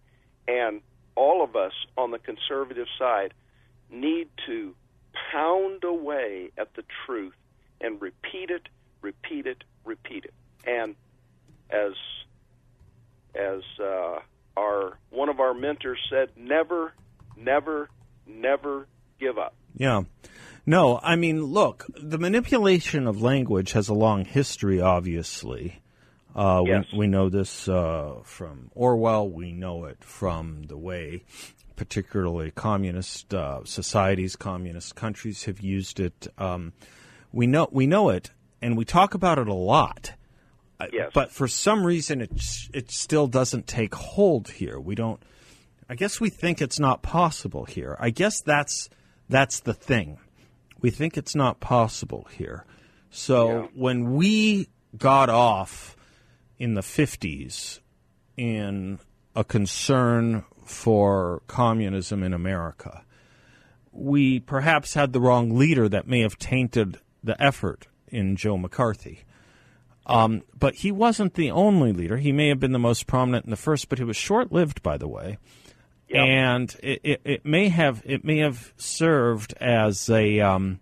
and 0.47 0.81
all 1.15 1.43
of 1.43 1.55
us 1.55 1.73
on 1.97 2.11
the 2.11 2.19
conservative 2.19 2.87
side 2.97 3.33
need 3.91 4.27
to 4.47 4.75
pound 5.31 5.83
away 5.83 6.51
at 6.57 6.73
the 6.75 6.83
truth 7.05 7.35
and 7.81 8.01
repeat 8.01 8.49
it, 8.49 8.67
repeat 9.01 9.45
it, 9.45 9.63
repeat 9.85 10.25
it. 10.25 10.33
And 10.65 10.95
as 11.69 11.93
as 13.35 13.61
uh, 13.79 14.19
our 14.57 14.97
one 15.11 15.29
of 15.29 15.39
our 15.39 15.53
mentors 15.53 15.99
said, 16.09 16.29
never, 16.35 16.93
never, 17.37 17.89
never 18.25 18.87
give 19.19 19.37
up. 19.37 19.55
Yeah. 19.75 20.03
No, 20.69 20.99
I 21.01 21.15
mean, 21.15 21.45
look, 21.45 21.87
the 21.99 22.19
manipulation 22.19 23.07
of 23.07 23.23
language 23.23 23.71
has 23.71 23.89
a 23.89 23.95
long 23.95 24.23
history, 24.23 24.79
obviously. 24.79 25.81
Uh, 26.35 26.61
Yes. 26.63 26.85
we, 26.93 26.99
we 26.99 27.07
know 27.07 27.27
this 27.27 27.67
uh, 27.67 28.19
from 28.23 28.69
Orwell. 28.75 29.27
We 29.27 29.51
know 29.51 29.85
it 29.85 30.03
from 30.03 30.65
the 30.67 30.77
way, 30.77 31.23
particularly 31.75 32.51
communist 32.51 33.33
uh, 33.33 33.61
societies, 33.63 34.35
communist 34.35 34.95
countries 34.95 35.45
have 35.45 35.59
used 35.59 35.99
it. 35.99 36.27
Um, 36.37 36.73
we 37.31 37.47
know 37.47 37.67
we 37.71 37.87
know 37.87 38.09
it, 38.09 38.29
and 38.61 38.77
we 38.77 38.85
talk 38.85 39.15
about 39.15 39.39
it 39.39 39.47
a 39.47 39.55
lot. 39.55 40.13
Yes. 40.93 41.09
But 41.15 41.31
for 41.31 41.47
some 41.47 41.83
reason, 41.83 42.21
it 42.21 42.31
it 42.75 42.91
still 42.91 43.25
doesn't 43.25 43.65
take 43.65 43.95
hold 43.95 44.49
here. 44.49 44.79
We 44.79 44.93
don't. 44.93 45.19
I 45.89 45.95
guess 45.95 46.21
we 46.21 46.29
think 46.29 46.61
it's 46.61 46.79
not 46.79 47.01
possible 47.01 47.65
here. 47.65 47.97
I 47.99 48.11
guess 48.11 48.41
that's 48.41 48.87
that's 49.27 49.61
the 49.61 49.73
thing. 49.73 50.19
We 50.81 50.89
think 50.91 51.17
it's 51.17 51.35
not 51.35 51.59
possible 51.59 52.27
here. 52.31 52.65
So 53.09 53.47
Yeah. 53.47 53.67
when 53.73 54.13
we 54.13 54.67
got 54.97 55.29
off 55.29 55.95
in 56.57 56.73
the 56.73 56.81
50s 56.81 57.79
in 58.37 58.99
a 59.35 59.43
concern 59.43 60.43
for 60.65 61.41
communism 61.47 62.23
in 62.23 62.33
America, 62.33 63.03
we 63.91 64.39
perhaps 64.39 64.93
had 64.93 65.13
the 65.13 65.19
wrong 65.21 65.57
leader 65.57 65.89
that 65.89 66.07
may 66.07 66.21
have 66.21 66.37
tainted 66.37 66.99
the 67.23 67.41
effort 67.41 67.87
in 68.07 68.35
Joe 68.35 68.57
McCarthy. 68.57 69.23
Um, 70.05 70.41
but 70.57 70.75
he 70.75 70.91
wasn't 70.91 71.35
the 71.35 71.51
only 71.51 71.91
leader. 71.93 72.17
He 72.17 72.31
may 72.31 72.47
have 72.47 72.59
been 72.59 72.71
the 72.71 72.79
most 72.79 73.05
prominent 73.05 73.45
in 73.45 73.51
the 73.51 73.57
first, 73.57 73.89
but 73.89 73.99
he 73.99 74.03
was 74.05 74.17
short 74.17 74.51
lived, 74.51 74.81
by 74.81 74.97
the 74.97 75.07
way. 75.07 75.37
Yep. 76.09 76.27
And 76.27 76.75
it, 76.81 77.01
it, 77.03 77.21
it 77.23 77.45
may 77.45 77.69
have 77.69 78.01
it 78.05 78.23
may 78.23 78.39
have 78.39 78.73
served 78.77 79.53
as 79.61 80.09
a 80.09 80.39
um, 80.39 80.79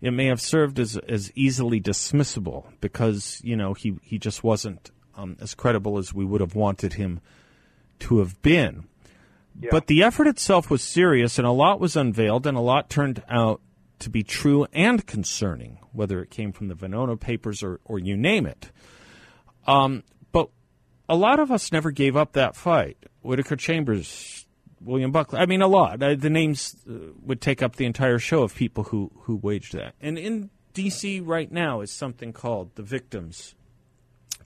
it 0.00 0.12
may 0.12 0.26
have 0.26 0.40
served 0.40 0.78
as 0.78 0.96
as 0.96 1.30
easily 1.34 1.80
dismissible 1.80 2.66
because 2.80 3.40
you 3.44 3.56
know 3.56 3.74
he 3.74 3.98
he 4.02 4.18
just 4.18 4.42
wasn't 4.42 4.90
um, 5.16 5.36
as 5.40 5.54
credible 5.54 5.98
as 5.98 6.14
we 6.14 6.24
would 6.24 6.40
have 6.40 6.54
wanted 6.54 6.94
him 6.94 7.20
to 8.00 8.18
have 8.20 8.40
been. 8.40 8.84
But 9.70 9.88
the 9.88 10.02
effort 10.02 10.26
itself 10.26 10.70
was 10.70 10.82
serious, 10.82 11.38
and 11.38 11.46
a 11.46 11.52
lot 11.52 11.80
was 11.80 11.96
unveiled, 11.96 12.46
and 12.46 12.56
a 12.56 12.62
lot 12.62 12.88
turned 12.88 13.22
out 13.28 13.60
to 13.98 14.10
be 14.10 14.22
true 14.22 14.66
and 14.72 15.06
concerning, 15.06 15.78
whether 15.92 16.22
it 16.22 16.30
came 16.30 16.52
from 16.52 16.68
the 16.68 16.74
Venona 16.74 17.18
papers 17.18 17.62
or, 17.62 17.80
or 17.84 17.98
you 17.98 18.16
name 18.16 18.46
it. 18.46 18.70
Um, 19.66 20.02
but 20.32 20.48
a 21.08 21.14
lot 21.16 21.38
of 21.38 21.50
us 21.50 21.70
never 21.70 21.90
gave 21.90 22.16
up 22.16 22.32
that 22.32 22.56
fight. 22.56 22.96
Whittaker 23.22 23.56
Chambers, 23.56 24.46
William 24.80 25.12
Buckley. 25.12 25.38
I 25.38 25.46
mean, 25.46 25.62
a 25.62 25.66
lot. 25.66 26.02
Uh, 26.02 26.14
the 26.14 26.30
names 26.30 26.76
uh, 26.88 27.12
would 27.22 27.40
take 27.40 27.62
up 27.62 27.76
the 27.76 27.84
entire 27.84 28.18
show 28.18 28.42
of 28.42 28.54
people 28.54 28.84
who, 28.84 29.10
who 29.22 29.36
waged 29.36 29.74
that. 29.74 29.94
And 30.00 30.18
in 30.18 30.50
D.C. 30.72 31.20
right 31.20 31.50
now 31.50 31.80
is 31.80 31.90
something 31.90 32.32
called 32.32 32.74
the 32.76 32.82
Victims 32.82 33.54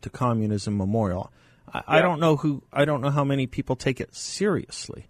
to 0.01 0.11
Communism 0.11 0.77
Memorial. 0.77 1.33
I, 1.73 1.83
I 1.87 2.03
don't 2.03 2.21
know 2.21 2.37
who. 2.37 2.63
I 2.73 2.85
don't 2.85 3.01
know 3.01 3.11
how 3.11 3.25
many 3.25 3.47
people 3.47 3.77
take 3.77 4.01
it 4.01 4.15
seriously. 4.15 5.07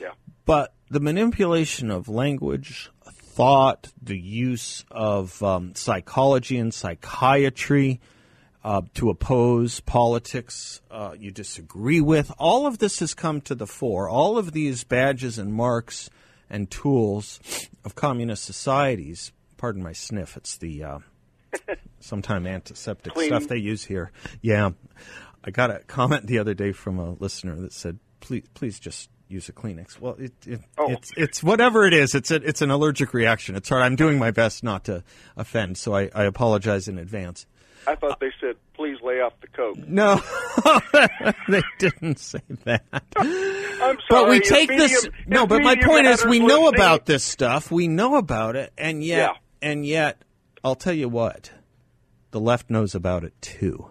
Yeah. 0.00 0.12
But 0.44 0.74
the 0.90 1.00
manipulation 1.00 1.90
of 1.90 2.08
language, 2.08 2.90
thought, 3.34 3.92
the 4.00 4.18
use 4.18 4.84
of 4.90 5.42
um, 5.42 5.74
psychology 5.74 6.58
and 6.58 6.72
psychiatry 6.72 8.00
uh, 8.64 8.80
to 8.94 9.10
oppose 9.10 9.80
politics 9.80 10.80
uh, 10.90 11.14
you 11.18 11.30
disagree 11.30 12.00
with, 12.00 12.32
all 12.38 12.66
of 12.66 12.78
this 12.78 12.98
has 13.00 13.12
come 13.14 13.40
to 13.42 13.54
the 13.54 13.66
fore. 13.66 14.08
All 14.08 14.38
of 14.38 14.52
these 14.52 14.84
badges 14.84 15.38
and 15.38 15.52
marks 15.52 16.08
and 16.48 16.70
tools 16.70 17.40
of 17.84 17.94
communist 17.94 18.44
societies. 18.44 19.32
Pardon 19.58 19.82
my 19.82 19.92
sniff. 19.92 20.36
It's 20.36 20.56
the 20.56 20.82
uh, 20.82 20.98
sometime 22.00 22.46
antiseptic 22.46 23.12
Clean. 23.14 23.28
stuff 23.28 23.48
they 23.48 23.56
use 23.58 23.84
here. 23.84 24.10
Yeah, 24.40 24.70
I 25.44 25.50
got 25.50 25.70
a 25.70 25.80
comment 25.80 26.26
the 26.26 26.38
other 26.38 26.54
day 26.54 26.72
from 26.72 26.98
a 26.98 27.12
listener 27.12 27.56
that 27.56 27.72
said, 27.72 27.98
"Please, 28.20 28.44
please 28.54 28.78
just 28.78 29.10
use 29.28 29.48
a 29.48 29.52
Kleenex." 29.52 30.00
Well, 30.00 30.14
it, 30.18 30.32
it 30.46 30.60
Oh. 30.78 30.90
it's 30.90 31.10
it's 31.16 31.42
whatever 31.42 31.86
it 31.86 31.92
is. 31.94 32.14
It's 32.14 32.30
a, 32.30 32.36
it's 32.36 32.62
an 32.62 32.70
allergic 32.70 33.14
reaction. 33.14 33.56
It's 33.56 33.68
hard. 33.68 33.82
I'm 33.82 33.96
doing 33.96 34.18
my 34.18 34.30
best 34.30 34.62
not 34.64 34.84
to 34.84 35.02
offend, 35.36 35.76
so 35.78 35.94
I, 35.94 36.10
I 36.14 36.24
apologize 36.24 36.88
in 36.88 36.98
advance. 36.98 37.46
I 37.86 37.94
thought 37.96 38.20
they 38.20 38.30
said, 38.40 38.56
please 38.74 38.96
lay 39.02 39.20
off 39.20 39.32
the 39.40 39.48
coke. 39.48 39.76
No, 39.86 40.20
they 41.48 41.62
didn't 41.78 42.18
say 42.18 42.40
that. 42.64 42.84
I'm 43.16 43.26
sorry. 43.28 43.98
But 44.08 44.28
we 44.28 44.40
take 44.40 44.68
this. 44.68 45.06
No, 45.26 45.46
but 45.46 45.62
my 45.62 45.76
point 45.76 46.06
is, 46.06 46.24
we 46.24 46.38
know 46.40 46.68
about 46.68 47.06
this 47.06 47.22
stuff. 47.24 47.70
We 47.70 47.88
know 47.88 48.16
about 48.16 48.56
it, 48.56 48.72
and 48.78 49.02
yet, 49.02 49.30
Yeah. 49.62 49.68
and 49.70 49.84
yet, 49.86 50.22
I'll 50.62 50.74
tell 50.76 50.94
you 50.94 51.08
what, 51.08 51.50
the 52.30 52.40
left 52.40 52.70
knows 52.70 52.94
about 52.94 53.24
it 53.24 53.34
too, 53.40 53.90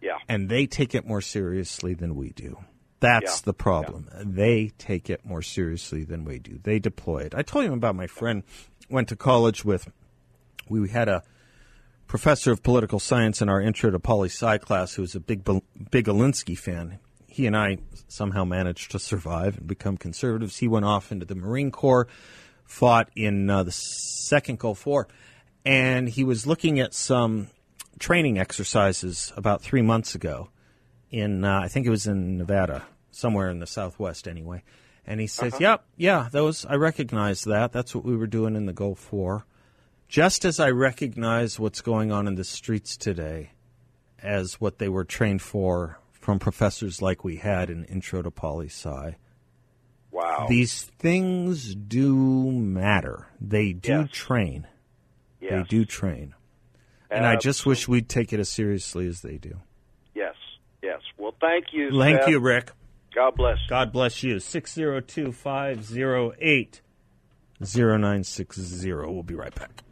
Yeah. 0.00 0.18
and 0.28 0.48
they 0.48 0.66
take 0.66 0.94
it 0.94 1.06
more 1.06 1.20
seriously 1.20 1.94
than 1.94 2.14
we 2.14 2.30
do. 2.30 2.58
That's 3.00 3.40
Yeah. 3.40 3.46
the 3.46 3.54
problem. 3.54 4.08
They 4.24 4.70
take 4.78 5.10
it 5.10 5.24
more 5.24 5.42
seriously 5.42 6.04
than 6.04 6.24
we 6.24 6.38
do. 6.38 6.60
They 6.62 6.78
deploy 6.78 7.18
it. 7.22 7.34
I 7.34 7.42
told 7.42 7.64
you 7.64 7.72
about 7.72 7.96
my 7.96 8.06
friend 8.06 8.44
went 8.88 9.08
to 9.08 9.16
college 9.16 9.64
with. 9.64 9.90
We 10.68 10.88
had 10.88 11.08
a 11.08 11.24
professor 12.12 12.52
of 12.52 12.62
political 12.62 12.98
science 12.98 13.40
in 13.40 13.48
our 13.48 13.58
intro 13.58 13.90
to 13.90 13.98
poli 13.98 14.28
sci 14.28 14.58
class 14.58 14.92
who 14.92 15.00
was 15.00 15.14
a 15.14 15.20
big 15.20 15.42
big 15.90 16.04
Alinsky 16.04 16.58
fan. 16.58 16.98
He 17.26 17.46
and 17.46 17.56
I 17.56 17.78
somehow 18.06 18.44
managed 18.44 18.90
to 18.90 18.98
survive 18.98 19.56
and 19.56 19.66
become 19.66 19.96
conservatives. 19.96 20.58
He 20.58 20.68
went 20.68 20.84
off 20.84 21.10
into 21.10 21.24
the 21.24 21.34
Marine 21.34 21.70
Corps, 21.70 22.06
fought 22.66 23.08
in 23.16 23.48
uh, 23.48 23.62
the 23.62 23.70
second 23.72 24.58
Gulf 24.58 24.84
War, 24.84 25.08
and 25.64 26.06
he 26.06 26.22
was 26.22 26.46
looking 26.46 26.80
at 26.80 26.92
some 26.92 27.48
training 27.98 28.38
exercises 28.38 29.32
about 29.34 29.62
three 29.62 29.80
months 29.80 30.14
ago 30.14 30.50
in 31.10 31.46
uh, 31.46 31.60
I 31.60 31.68
think 31.68 31.86
it 31.86 31.90
was 31.90 32.06
in 32.06 32.36
Nevada, 32.36 32.82
somewhere 33.10 33.48
in 33.48 33.58
the 33.58 33.66
Southwest 33.66 34.28
anyway. 34.28 34.64
And 35.06 35.18
he 35.18 35.26
says, 35.26 35.58
"Yep, 35.58 35.82
yeah, 35.96 36.28
those 36.30 36.66
I 36.66 36.74
recognize 36.74 37.44
that. 37.44 37.72
That's 37.72 37.94
what 37.94 38.04
we 38.04 38.14
were 38.14 38.26
doing 38.26 38.54
in 38.54 38.66
the 38.66 38.74
Gulf 38.74 39.10
War." 39.14 39.46
Just 40.12 40.44
as 40.44 40.60
I 40.60 40.68
recognize 40.68 41.58
what's 41.58 41.80
going 41.80 42.12
on 42.12 42.26
in 42.28 42.34
the 42.34 42.44
streets 42.44 42.98
today 42.98 43.52
as 44.22 44.60
what 44.60 44.76
they 44.76 44.90
were 44.90 45.06
trained 45.06 45.40
for 45.40 46.00
from 46.12 46.38
professors 46.38 47.00
like 47.00 47.24
we 47.24 47.36
had 47.36 47.70
in 47.70 47.86
Intro 47.86 48.20
to 48.20 48.30
Poli 48.30 48.66
Sci. 48.66 49.16
Wow. 50.10 50.44
These 50.50 50.82
things 50.98 51.74
do 51.74 52.52
matter. 52.52 53.28
They 53.40 53.72
do 53.72 54.00
Yes. 54.00 54.10
train. 54.12 54.66
They 55.40 55.62
do 55.62 55.86
train. 55.86 56.34
And 57.10 57.24
I 57.24 57.36
just 57.36 57.64
wish 57.64 57.88
we'd 57.88 58.10
take 58.10 58.34
it 58.34 58.38
as 58.40 58.50
seriously 58.50 59.06
as 59.06 59.22
they 59.22 59.38
do. 59.38 59.62
Yes. 60.14 60.34
Yes. 60.82 61.00
Well, 61.16 61.34
thank 61.40 61.72
you. 61.72 61.90
Thank 61.98 62.20
Seth. 62.20 62.28
you, 62.28 62.38
Rick. 62.38 62.72
God 63.14 63.34
bless. 63.34 63.56
God 63.66 63.90
bless 63.90 64.22
you. 64.22 64.40
602 64.40 65.32
508 65.32 66.82
0960. 67.62 68.92
We'll 68.92 69.22
be 69.22 69.34
right 69.34 69.54
back. 69.54 69.82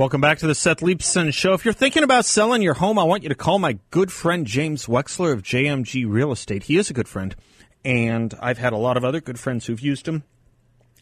Welcome 0.00 0.22
back 0.22 0.38
to 0.38 0.46
the 0.46 0.54
Seth 0.54 0.78
Leibsohn 0.78 1.30
Show. 1.30 1.52
If 1.52 1.66
you're 1.66 1.74
thinking 1.74 2.04
about 2.04 2.24
selling 2.24 2.62
your 2.62 2.72
home, 2.72 2.98
I 2.98 3.04
want 3.04 3.22
you 3.22 3.28
to 3.28 3.34
call 3.34 3.58
my 3.58 3.78
good 3.90 4.10
friend 4.10 4.46
James 4.46 4.86
Wexler 4.86 5.30
of 5.30 5.42
JMG 5.42 6.06
Real 6.08 6.32
Estate. 6.32 6.62
He 6.62 6.78
is 6.78 6.88
a 6.88 6.94
good 6.94 7.06
friend, 7.06 7.36
and 7.84 8.32
I've 8.40 8.56
had 8.56 8.72
a 8.72 8.78
lot 8.78 8.96
of 8.96 9.04
other 9.04 9.20
good 9.20 9.38
friends 9.38 9.66
who've 9.66 9.78
used 9.78 10.08
him 10.08 10.24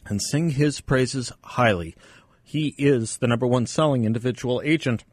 and 0.07 0.21
sing 0.21 0.51
his 0.51 0.81
praises 0.81 1.31
highly. 1.45 1.95
He 2.43 2.75
is 2.77 3.19
the 3.19 3.29
number 3.29 3.47
one 3.47 3.67
selling 3.67 4.05
individual 4.05 4.61
agent 4.65 5.05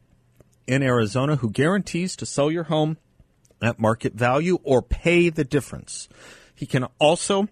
in 0.66 0.82
Arizona 0.82 1.36
who 1.36 1.52
guarantees 1.52 2.16
to 2.16 2.26
sell 2.26 2.50
your 2.50 2.64
home 2.64 2.98
at 3.62 3.78
market 3.78 4.16
value 4.16 4.58
or 4.64 4.82
pay 4.82 5.30
the 5.30 5.44
difference. 5.44 6.10
He 6.56 6.66
can 6.66 6.86
also 6.98 7.50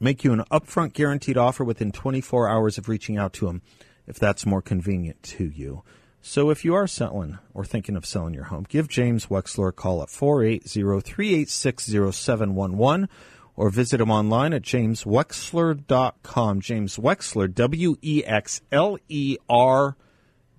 make 0.00 0.24
you 0.24 0.32
an 0.32 0.44
upfront 0.50 0.94
guaranteed 0.94 1.36
offer 1.36 1.64
within 1.64 1.92
24 1.92 2.48
hours 2.48 2.78
of 2.78 2.88
reaching 2.88 3.18
out 3.18 3.34
to 3.34 3.48
him 3.48 3.60
if 4.06 4.18
that's 4.18 4.46
more 4.46 4.62
convenient 4.62 5.22
to 5.22 5.44
you. 5.44 5.82
So 6.20 6.50
if 6.50 6.64
you 6.64 6.74
are 6.74 6.88
selling 6.88 7.38
or 7.54 7.64
thinking 7.64 7.94
of 7.96 8.04
selling 8.04 8.34
your 8.34 8.44
home, 8.44 8.66
give 8.68 8.88
James 8.88 9.26
Wexler 9.26 9.68
a 9.68 9.72
call 9.72 10.02
at 10.02 10.08
480-386-0711 10.08 13.08
or 13.54 13.70
visit 13.70 14.00
him 14.00 14.10
online 14.10 14.52
at 14.52 14.62
jameswexler.com. 14.62 16.60
James 16.60 16.96
Wexler, 16.96 17.54
W-E-X-L-E-R 17.54 18.26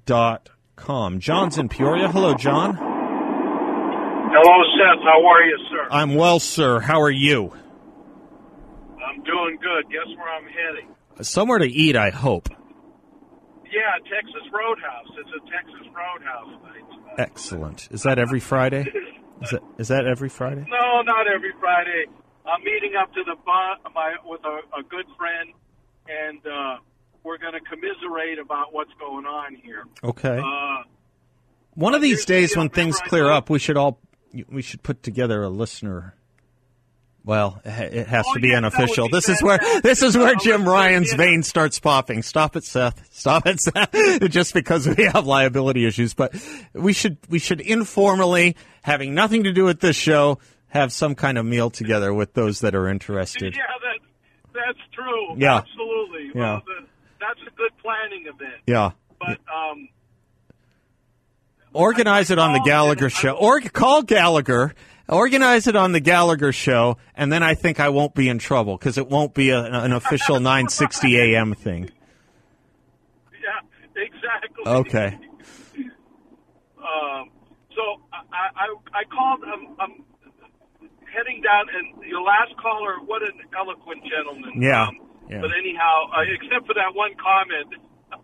dot 0.05 0.49
com. 0.77 1.19
John's 1.19 1.57
in 1.57 1.67
Peoria. 1.67 2.07
Hello, 2.07 2.33
John. 2.33 2.75
Hello, 2.75 4.63
Seth. 4.77 5.03
How 5.03 5.25
are 5.25 5.43
you, 5.43 5.57
sir? 5.69 5.88
I'm 5.91 6.15
well, 6.15 6.39
sir. 6.39 6.79
How 6.79 7.01
are 7.01 7.12
you? 7.12 7.51
I'm 9.05 9.21
doing 9.23 9.57
good. 9.62 9.89
Guess 9.91 10.07
where 10.17 10.29
I'm 10.29 10.45
heading? 10.45 10.88
Somewhere 11.21 11.60
to 11.60 11.67
eat, 11.67 11.95
I 11.95 12.10
hope. 12.10 12.49
Yeah, 13.71 13.97
Texas 14.10 14.47
Roadhouse. 14.53 15.08
It's 15.17 15.30
a 15.30 15.51
Texas 15.51 15.88
Roadhouse 15.93 16.63
night. 16.63 17.19
Excellent. 17.19 17.88
Is 17.91 18.03
that 18.03 18.19
every 18.19 18.39
Friday? 18.39 18.86
Is 19.41 19.49
that, 19.51 19.62
is 19.77 19.88
that 19.89 20.06
every 20.08 20.30
Friday? 20.30 20.65
No, 20.67 21.01
not 21.01 21.27
every 21.27 21.51
Friday. 21.60 22.06
I'm 22.45 22.63
meeting 22.63 22.93
up 22.99 23.13
to 23.13 23.23
the 23.23 23.36
bu- 23.36 23.89
my 23.93 24.15
with 24.25 24.41
a, 24.45 24.80
a 24.80 24.84
good 24.84 25.06
friend, 25.17 25.49
and 26.08 26.39
uh, 26.45 26.77
we're 27.23 27.38
going 27.38 27.53
to 27.53 27.60
commiserate 27.62 28.39
about 28.39 28.73
what's 28.73 28.91
going 28.99 29.25
on 29.25 29.56
here. 29.56 29.84
Okay. 30.03 30.39
Uh, 30.39 30.84
One 31.73 31.93
of 31.93 32.01
these 32.01 32.25
days, 32.25 32.56
when 32.56 32.69
things 32.69 32.99
clear 33.01 33.30
up, 33.30 33.49
we 33.49 33.60
should 33.60 33.77
all 33.77 33.99
we 34.49 34.62
should 34.62 34.82
put 34.84 35.03
together 35.03 35.43
a 35.43 35.49
listener. 35.49 36.15
Well, 37.27 37.61
it 37.65 38.07
has 38.07 38.25
Oh, 38.25 38.33
to 38.35 38.39
be 38.39 38.47
yeah, 38.47 38.57
unofficial. 38.57 39.07
be 39.07 39.11
This 39.11 39.27
is 39.27 39.43
where 39.43 39.59
this 39.83 40.01
is 40.01 40.17
where 40.17 40.33
Jim 40.35 40.63
Ryan's 40.67 41.13
bring 41.13 41.27
it 41.27 41.31
vein 41.31 41.43
starts 41.43 41.77
popping. 41.77 42.23
Stop 42.23 42.55
it, 42.55 42.63
Seth. 42.63 43.05
Stop 43.13 43.45
it, 43.45 43.59
Seth. 43.59 43.91
Just 44.29 44.53
because 44.53 44.87
we 44.87 45.03
have 45.03 45.27
liability 45.27 45.85
issues, 45.85 46.13
but 46.13 46.33
we 46.73 46.93
should 46.93 47.17
we 47.27 47.37
should 47.39 47.59
informally, 47.59 48.55
having 48.81 49.13
nothing 49.13 49.43
to 49.43 49.51
do 49.51 49.65
with 49.65 49.81
this 49.81 49.97
show, 49.97 50.39
have 50.69 50.93
some 50.93 51.15
kind 51.15 51.37
of 51.37 51.45
meal 51.45 51.69
together 51.69 52.13
with 52.13 52.33
those 52.33 52.61
that 52.61 52.73
are 52.73 52.87
interested. 52.87 53.53
Yeah, 53.57 53.63
that 53.83 53.99
that's 54.53 54.79
true. 54.93 55.35
Yeah. 55.37 55.57
absolutely. 55.57 56.31
Yeah. 56.33 56.41
Well, 56.53 56.63
the, 56.65 56.85
that's 57.19 57.41
a 57.45 57.51
good 57.57 57.71
planning 57.83 58.21
event. 58.27 58.61
Yeah. 58.65 58.91
But 59.19 59.39
um, 59.53 59.89
Organize 61.73 62.31
it 62.31 62.39
on 62.39 62.53
the 62.53 62.61
Gallagher 62.65 63.09
show. 63.09 63.31
Or 63.33 63.59
call 63.59 64.01
Gallagher. 64.01 64.73
Organize 65.09 65.67
it 65.67 65.75
on 65.75 65.93
the 65.93 65.99
Gallagher 66.01 66.51
show, 66.51 66.97
and 67.15 67.31
then 67.31 67.41
I 67.41 67.53
think 67.55 67.79
I 67.79 67.89
won't 67.89 68.13
be 68.13 68.27
in 68.27 68.39
trouble 68.39 68.77
because 68.77 68.97
it 68.97 69.07
won't 69.07 69.33
be 69.33 69.51
a, 69.51 69.63
an 69.63 69.93
official 69.93 70.37
9:60 70.37 71.33
a.m. 71.33 71.53
thing. 71.53 71.89
yeah, 73.31 74.03
exactly. 74.03 74.63
Okay. 74.65 75.17
Um, 76.77 77.29
so 77.75 78.01
I, 78.11 78.49
I, 78.55 78.75
I 78.93 79.03
called. 79.05 79.39
I'm, 79.45 79.75
I'm 79.79 80.03
heading 81.13 81.41
down, 81.41 81.65
and 81.73 82.03
your 82.05 82.21
last 82.21 82.55
caller, 82.61 82.97
what 83.05 83.21
an 83.23 83.33
eloquent 83.57 84.03
gentleman. 84.03 84.61
Yeah, 84.61 84.87
Um, 84.87 84.97
yeah. 85.29 85.41
But 85.41 85.51
anyhow, 85.57 86.09
uh, 86.15 86.21
except 86.35 86.67
for 86.67 86.73
that 86.73 86.93
one 86.93 87.11
comment 87.15 87.73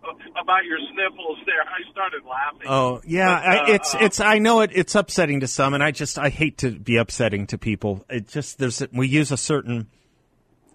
about 0.41 0.65
your 0.65 0.79
sniffles, 0.93 1.37
there, 1.45 1.61
I 1.61 1.91
started 1.91 2.21
laughing. 2.23 2.67
Oh 2.67 3.01
yeah, 3.05 3.35
But, 3.35 3.45
I, 3.45 3.57
uh, 3.57 3.75
it's 3.75 3.95
it's. 3.95 4.19
I 4.19 4.39
know 4.39 4.61
it. 4.61 4.71
It's 4.73 4.95
upsetting 4.95 5.41
to 5.41 5.47
some, 5.47 5.73
and 5.73 5.83
I 5.83 5.91
just 5.91 6.17
I 6.17 6.29
hate 6.29 6.57
to 6.59 6.71
be 6.71 6.97
upsetting 6.97 7.47
to 7.47 7.57
people. 7.57 8.05
It 8.09 8.27
just 8.27 8.57
there's 8.57 8.81
we 8.91 9.07
use 9.07 9.31
a 9.31 9.37
certain 9.37 9.87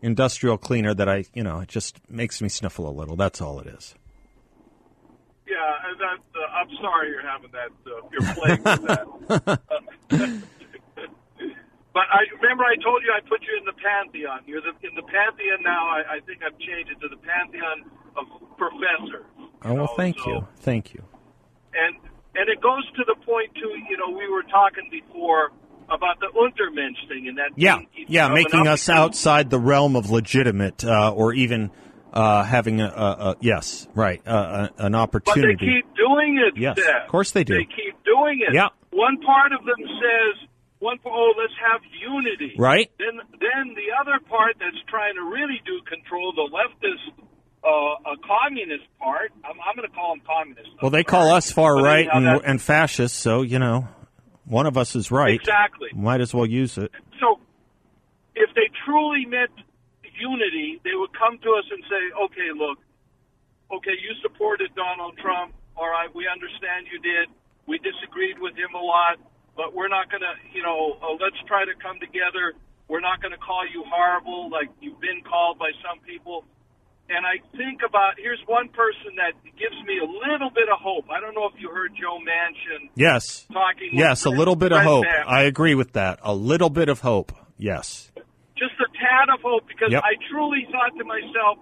industrial 0.02 0.58
cleaner 0.58 0.94
that 0.94 1.08
I 1.08 1.24
you 1.34 1.42
know 1.42 1.60
it 1.60 1.68
just 1.68 2.00
makes 2.10 2.40
me 2.40 2.48
sniffle 2.48 2.88
a 2.88 2.92
little. 2.92 3.16
That's 3.16 3.40
all 3.40 3.60
it 3.60 3.66
is. 3.66 3.94
Yeah, 5.46 5.56
and 5.86 6.00
that, 6.00 6.18
uh, 6.34 6.60
I'm 6.60 6.68
sorry 6.82 7.08
you're 7.08 7.26
having 7.26 7.50
that. 7.52 7.70
Uh, 7.86 8.00
you're 8.12 8.34
playing 8.34 8.62
with 8.62 9.44
that. 10.10 10.42
but 11.98 12.06
I 12.14 12.22
remember 12.40 12.62
I 12.62 12.76
told 12.78 13.02
you 13.02 13.10
I 13.10 13.18
put 13.26 13.42
you 13.42 13.58
in 13.58 13.64
the 13.66 13.74
pantheon. 13.74 14.46
You're 14.46 14.62
the, 14.62 14.70
in 14.86 14.94
the 14.94 15.02
pantheon 15.02 15.66
now. 15.66 15.82
I, 15.90 16.16
I 16.16 16.20
think 16.22 16.46
I've 16.46 16.54
changed 16.62 16.94
it 16.94 17.00
to 17.02 17.08
the 17.10 17.18
pantheon 17.18 17.90
of 18.14 18.24
professors. 18.54 19.26
Oh 19.66 19.74
well, 19.74 19.76
know, 19.76 19.94
thank 19.96 20.18
so- 20.20 20.30
you, 20.30 20.48
thank 20.60 20.94
you. 20.94 21.02
And 21.74 21.96
and 22.36 22.48
it 22.48 22.60
goes 22.62 22.86
to 22.94 23.02
the 23.04 23.16
point 23.26 23.50
too. 23.54 23.74
You 23.90 23.96
know, 23.98 24.16
we 24.16 24.30
were 24.30 24.44
talking 24.44 24.86
before 24.92 25.50
about 25.90 26.20
the 26.20 26.30
Untermensch 26.38 27.08
thing, 27.08 27.26
and 27.26 27.38
that 27.38 27.50
Yeah, 27.56 27.80
yeah, 28.06 28.28
making 28.28 28.68
us 28.68 28.88
outside 28.88 29.50
the 29.50 29.58
realm 29.58 29.96
of 29.96 30.10
legitimate, 30.10 30.84
uh, 30.84 31.10
or 31.12 31.32
even 31.32 31.72
uh, 32.12 32.44
having 32.44 32.80
a, 32.80 32.86
a, 32.86 32.90
a 33.30 33.36
yes, 33.40 33.88
right, 33.94 34.22
uh, 34.26 34.68
an 34.78 34.92
But 34.92 34.98
they 34.98 34.98
opportunity. 34.98 35.66
keep 35.66 35.96
doing 35.96 36.38
it. 36.46 36.60
Yes, 36.60 36.78
of 36.78 37.08
course 37.08 37.32
they 37.32 37.42
do. 37.42 37.54
They 37.54 37.64
keep 37.64 37.96
doing 38.04 38.40
it. 38.46 38.54
Yeah. 38.54 38.68
One 38.92 39.20
part 39.20 39.52
of 39.52 39.64
them 39.64 39.78
says, 39.78 40.47
"One, 40.78 40.98
oh, 41.04 41.32
let's 41.38 41.52
have 41.60 41.80
unity." 41.92 42.54
Right. 42.58 42.90
Then, 42.98 43.20
then 43.40 43.74
the 43.74 43.94
other 44.00 44.18
part 44.28 44.56
that's 44.58 44.76
trying 44.88 45.14
to 45.14 45.22
really 45.22 45.60
do 45.64 45.80
control 45.88 46.32
the 46.32 46.48
leftist, 46.50 47.12
uh, 47.64 48.12
a 48.12 48.16
communist 48.26 48.84
part. 48.98 49.32
I'm, 49.44 49.56
I'm 49.60 49.76
going 49.76 49.88
to 49.88 49.94
call 49.94 50.14
them 50.14 50.22
communists. 50.26 50.72
well, 50.80 50.90
they 50.90 51.04
call 51.04 51.30
us 51.30 51.50
far 51.50 51.76
But 51.76 51.82
right 51.84 52.08
and, 52.12 52.26
and 52.44 52.62
fascist, 52.62 53.16
so 53.16 53.42
you 53.42 53.58
know, 53.58 53.88
one 54.44 54.66
of 54.66 54.76
us 54.76 54.94
is 54.96 55.10
right. 55.10 55.34
Exactly. 55.34 55.88
Might 55.94 56.20
as 56.20 56.32
well 56.32 56.46
use 56.46 56.78
it. 56.78 56.90
So, 57.20 57.40
if 58.34 58.54
they 58.54 58.70
truly 58.84 59.26
meant 59.26 59.50
unity, 60.18 60.80
they 60.84 60.94
would 60.94 61.10
come 61.14 61.38
to 61.38 61.50
us 61.54 61.64
and 61.70 61.82
say, 61.88 62.02
"Okay, 62.26 62.50
look, 62.56 62.78
okay, 63.70 63.94
you 64.02 64.14
supported 64.22 64.74
Donald 64.74 65.16
Trump. 65.18 65.54
All 65.76 65.88
right, 65.88 66.12
we 66.14 66.26
understand 66.26 66.86
you 66.90 66.98
did. 66.98 67.28
We 67.66 67.78
disagreed 67.78 68.38
with 68.40 68.56
him 68.56 68.74
a 68.74 68.82
lot, 68.82 69.18
but 69.58 69.74
we're 69.74 69.90
not 69.90 70.06
going 70.08 70.22
to, 70.22 70.34
you 70.54 70.62
know, 70.62 70.94
uh, 71.02 71.18
let's 71.18 71.36
try 71.50 71.66
to 71.66 71.74
come 71.82 71.98
together. 71.98 72.54
We're 72.86 73.02
not 73.02 73.18
going 73.20 73.34
to 73.34 73.42
call 73.42 73.66
you 73.66 73.82
horrible 73.90 74.48
like 74.54 74.70
you've 74.80 75.00
been 75.02 75.20
called 75.26 75.58
by 75.58 75.74
some 75.82 75.98
people." 76.06 76.46
And 77.10 77.24
I 77.24 77.40
think 77.56 77.80
about 77.88 78.20
here's 78.20 78.40
one 78.46 78.68
person 78.68 79.16
that 79.16 79.32
gives 79.56 79.76
me 79.88 79.96
a 79.96 80.04
little 80.04 80.50
bit 80.50 80.68
of 80.68 80.78
hope. 80.78 81.06
I 81.10 81.20
don't 81.20 81.34
know 81.34 81.48
if 81.48 81.56
you 81.58 81.70
heard 81.72 81.92
Joe 81.96 82.18
Manchin 82.20 82.90
Yes. 82.94 83.46
talking. 83.50 83.90
Yes, 83.92 84.26
a 84.26 84.30
little 84.30 84.56
bit 84.56 84.72
of 84.72 84.82
hope. 84.82 85.04
Mapp. 85.04 85.26
I 85.26 85.42
agree 85.48 85.74
with 85.74 85.94
that. 85.94 86.20
A 86.22 86.34
little 86.34 86.68
bit 86.68 86.88
of 86.90 87.00
hope. 87.00 87.32
Yes. 87.56 88.12
just 88.58 88.74
a 88.80 88.88
tad 88.98 89.32
of 89.32 89.40
hope 89.40 89.66
because 89.68 89.90
Yep. 89.92 90.02
I 90.04 90.14
truly 90.28 90.66
thought 90.70 90.92
to 90.98 91.04
myself, 91.04 91.58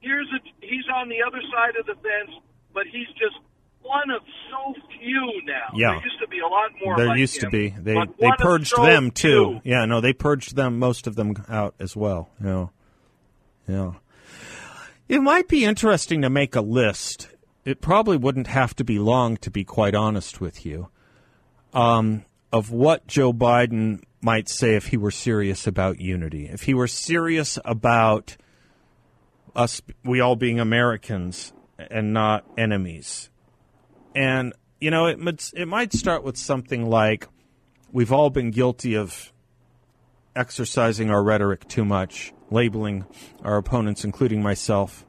here's 0.00 0.28
a 0.32 0.38
he's 0.64 0.86
on 0.94 1.08
the 1.10 1.20
other 1.22 1.42
side 1.52 1.76
of 1.76 1.84
the 1.84 1.94
fence, 1.96 2.30
but 2.72 2.86
he's 2.86 3.08
just 3.18 3.36
one 3.82 4.10
of 4.10 4.22
so 4.50 4.74
few 4.98 5.42
now. 5.44 5.72
Yeah. 5.74 5.94
There 5.94 6.04
used 6.04 6.20
to 6.20 6.28
be 6.28 6.38
a 6.38 6.46
lot 6.46 6.70
more. 6.84 6.96
there 6.96 7.06
like 7.08 7.18
used 7.18 7.40
to 7.40 7.50
be. 7.50 7.70
They 7.70 7.96
they 8.18 8.30
purged 8.38 8.68
so 8.68 8.84
them 8.84 9.10
too. 9.10 9.60
few. 9.62 9.72
Yeah, 9.72 9.84
no, 9.84 10.00
they 10.00 10.12
purged 10.12 10.56
them 10.56 10.78
most 10.78 11.06
of 11.06 11.16
them 11.16 11.34
out 11.48 11.74
as 11.78 11.96
well. 11.96 12.30
Yeah. 12.42 12.66
Yeah. 13.68 13.92
It 15.08 15.20
might 15.20 15.48
be 15.48 15.64
interesting 15.64 16.22
to 16.22 16.30
make 16.30 16.56
a 16.56 16.60
list. 16.60 17.28
It 17.64 17.80
probably 17.80 18.16
wouldn't 18.16 18.46
have 18.48 18.74
to 18.76 18.84
be 18.84 18.98
long 18.98 19.36
to 19.38 19.50
be 19.50 19.64
quite 19.64 19.94
honest 19.94 20.40
with 20.40 20.64
you. 20.64 20.88
Um, 21.72 22.24
of 22.52 22.70
what 22.70 23.06
Joe 23.06 23.32
Biden 23.32 24.02
might 24.20 24.48
say 24.48 24.74
if 24.74 24.88
he 24.88 24.96
were 24.96 25.10
serious 25.10 25.66
about 25.66 26.00
unity. 26.00 26.46
If 26.46 26.62
he 26.62 26.74
were 26.74 26.86
serious 26.86 27.58
about 27.64 28.36
us 29.54 29.82
we 30.04 30.20
all 30.20 30.36
being 30.36 30.60
Americans 30.60 31.52
and 31.78 32.12
not 32.12 32.44
enemies. 32.56 33.30
And 34.14 34.52
you 34.82 34.90
know, 34.90 35.06
it 35.06 35.20
might, 35.20 35.52
it 35.54 35.68
might 35.68 35.92
start 35.92 36.24
with 36.24 36.36
something 36.36 36.90
like 36.90 37.28
we've 37.92 38.12
all 38.12 38.30
been 38.30 38.50
guilty 38.50 38.96
of 38.96 39.32
exercising 40.34 41.08
our 41.08 41.22
rhetoric 41.22 41.68
too 41.68 41.84
much, 41.84 42.32
labeling 42.50 43.06
our 43.44 43.58
opponents, 43.58 44.04
including 44.04 44.42
myself. 44.42 45.06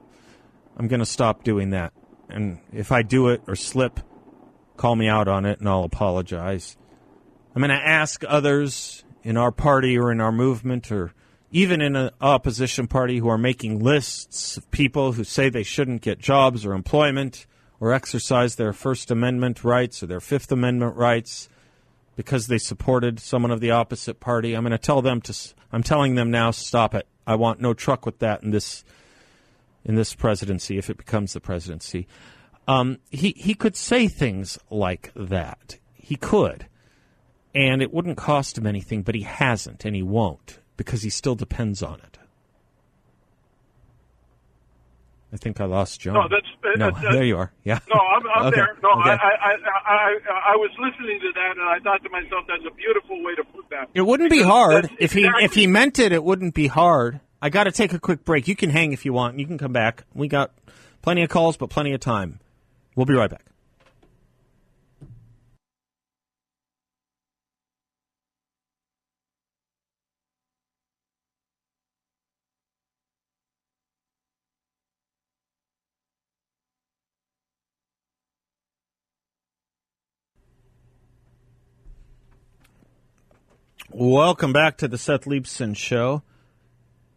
I'm 0.78 0.88
going 0.88 1.00
to 1.00 1.08
stop 1.08 1.44
doing 1.44 1.72
that. 1.72 1.92
And 2.30 2.60
if 2.72 2.92
I 2.92 3.02
do 3.02 3.30
it 3.30 3.42
or 3.48 3.56
slip, 3.56 4.00
call 4.78 4.96
me 4.96 5.08
out 5.08 5.28
on 5.28 5.46
it 5.46 5.60
and 5.60 5.68
I'll 5.68 5.86
apologize. 5.86 6.78
I'm 7.56 7.62
going 7.62 7.70
to 7.70 7.76
ask 7.76 8.24
others 8.28 9.04
in 9.24 9.38
our 9.38 9.52
party 9.52 9.98
or 9.98 10.12
in 10.12 10.22
our 10.22 10.32
movement 10.32 10.92
or 10.92 11.14
even 11.52 11.82
in 11.82 11.96
an 11.96 12.12
opposition 12.22 12.86
party 12.86 13.18
who 13.18 13.28
are 13.28 13.40
making 13.40 13.80
lists 13.80 14.58
of 14.58 14.70
people 14.70 15.14
who 15.14 15.24
say 15.24 15.50
they 15.50 15.64
shouldn't 15.64 16.04
get 16.04 16.20
jobs 16.20 16.64
or 16.64 16.74
employment 16.74 17.48
or 17.84 17.92
exercise 17.92 18.56
their 18.56 18.72
First 18.72 19.12
Amendment 19.12 19.62
rights 19.66 20.02
or 20.02 20.06
their 20.06 20.22
Fifth 20.22 20.54
Amendment 20.54 20.96
rights 20.96 21.50
because 22.16 22.48
they 22.48 22.58
supported 22.58 23.20
someone 23.20 23.52
of 23.52 23.60
the 23.60 23.72
opposite 23.72 24.22
party. 24.22 24.54
I'm 24.54 24.64
going 24.64 24.72
to 24.72 24.78
tell 24.78 25.02
them 25.02 25.20
to. 25.20 25.38
I'm 25.70 25.84
telling 25.84 26.16
them 26.16 26.32
now, 26.32 26.52
stop 26.52 26.96
it. 26.96 27.06
I 27.28 27.36
want 27.36 27.60
no 27.60 27.74
truck 27.74 28.06
with 28.06 28.20
that 28.20 28.42
in 28.42 28.52
this 28.52 28.86
in 29.84 29.96
this 29.96 30.16
presidency 30.16 30.78
if 30.78 30.90
it 30.90 30.96
becomes 30.96 31.34
the 31.34 31.42
presidency. 31.42 32.08
Um, 32.70 33.00
he 33.12 33.34
he 33.36 33.54
could 33.54 33.76
say 33.76 34.08
things 34.08 34.58
like 34.70 35.12
that. 35.14 35.78
He 35.94 36.16
could, 36.16 36.68
and 37.54 37.82
it 37.82 37.94
wouldn't 37.94 38.16
cost 38.16 38.58
him 38.58 38.66
anything. 38.66 39.02
But 39.04 39.16
he 39.16 39.24
hasn't, 39.24 39.84
and 39.84 39.94
he 39.94 40.04
won't 40.04 40.60
because 40.78 41.02
he 41.02 41.10
still 41.10 41.36
depends 41.36 41.84
on 41.84 41.96
it. 41.96 42.18
I 45.34 45.38
think 45.38 45.60
I 45.60 45.66
lost 45.66 46.00
John. 46.00 46.14
No, 46.14 46.28
that's- 46.30 46.52
that- 46.62 46.78
no. 46.78 46.92
that's- 46.92 47.14
there 47.14 47.24
you 47.24 47.38
are. 47.38 47.52
Yeah. 47.64 47.80
No, 47.90 48.00
I'm, 48.00 48.22
I'm 48.36 48.46
Okay, 48.48 48.58
there. 48.58 48.78
No, 48.84 48.92
okay. 49.02 49.10
I, 49.10 49.16
I, 49.16 49.52
I, 49.52 49.96
I, 49.96 50.54
I 50.54 50.56
was 50.56 50.70
listening 50.80 51.20
to 51.22 51.32
that, 51.34 51.58
and 51.58 51.62
I 51.68 51.80
thought 51.80 52.04
to 52.04 52.10
myself, 52.10 52.46
"That's 52.48 52.64
a 52.72 52.74
beautiful 52.76 53.24
way 53.24 53.34
to 53.36 53.44
put 53.44 53.68
that." 53.72 53.90
It 53.96 54.02
wouldn't 54.02 54.30
be 54.30 54.44
hard 54.44 54.84
that's 54.86 54.94
if 55.00 55.14
he 55.14 55.26
if 55.42 55.54
he 55.54 55.66
meant 55.68 55.98
it. 56.00 56.12
It 56.12 56.24
wouldn't 56.24 56.54
be 56.54 56.68
hard. 56.68 57.20
I 57.42 57.50
got 57.50 57.64
to 57.66 57.72
take 57.72 57.94
a 57.94 58.00
quick 58.00 58.24
break. 58.24 58.48
You 58.48 58.56
can 58.56 58.70
hang 58.70 58.94
if 58.94 59.04
you 59.06 59.12
want. 59.14 59.40
You 59.40 59.46
can 59.48 59.58
come 59.58 59.74
back. 59.74 60.04
We 60.14 60.28
got 60.28 60.52
plenty 61.02 61.24
of 61.24 61.30
calls, 61.30 61.58
but 61.58 61.70
plenty 61.70 61.94
of 61.94 62.00
time. 62.00 62.40
We'll 62.96 63.06
be 63.08 63.16
right 63.16 63.30
back. 63.30 63.46
Welcome 83.94 84.54
back 84.54 84.78
to 84.78 84.88
the 84.88 84.98
Seth 84.98 85.26
Leibsohn 85.26 85.76
Show. 85.78 86.24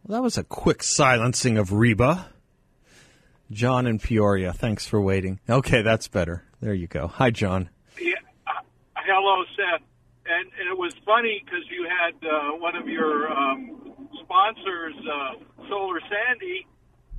Well, 0.05 0.19
that 0.19 0.23
was 0.23 0.37
a 0.37 0.45
quick 0.45 0.83
silencing 0.83 1.57
of 1.59 1.73
Reba. 1.73 2.27
John 3.51 3.87
in 3.87 3.99
Peoria, 3.99 4.53
thanks 4.53 4.87
for 4.87 5.01
waiting. 5.01 5.41
Okay, 5.49 5.83
that's 5.83 6.09
better. 6.09 6.45
There 6.61 6.75
you 6.75 6.87
go. 6.87 7.07
Hi, 7.07 7.31
John. 7.31 7.71
Yeah, 8.01 8.15
uh, 8.47 8.61
hello, 8.97 9.45
Seth. 9.57 9.87
And, 10.27 10.51
and 10.59 10.69
it 10.69 10.77
was 10.77 10.93
funny 11.05 11.43
because 11.45 11.65
you 11.71 11.87
had 11.89 12.15
uh, 12.29 12.57
one 12.59 12.75
of 12.77 12.89
your 12.89 13.31
um, 13.33 13.95
sponsors, 14.25 14.95
uh, 15.07 15.65
Solar 15.69 16.01
Sandy. 16.01 16.67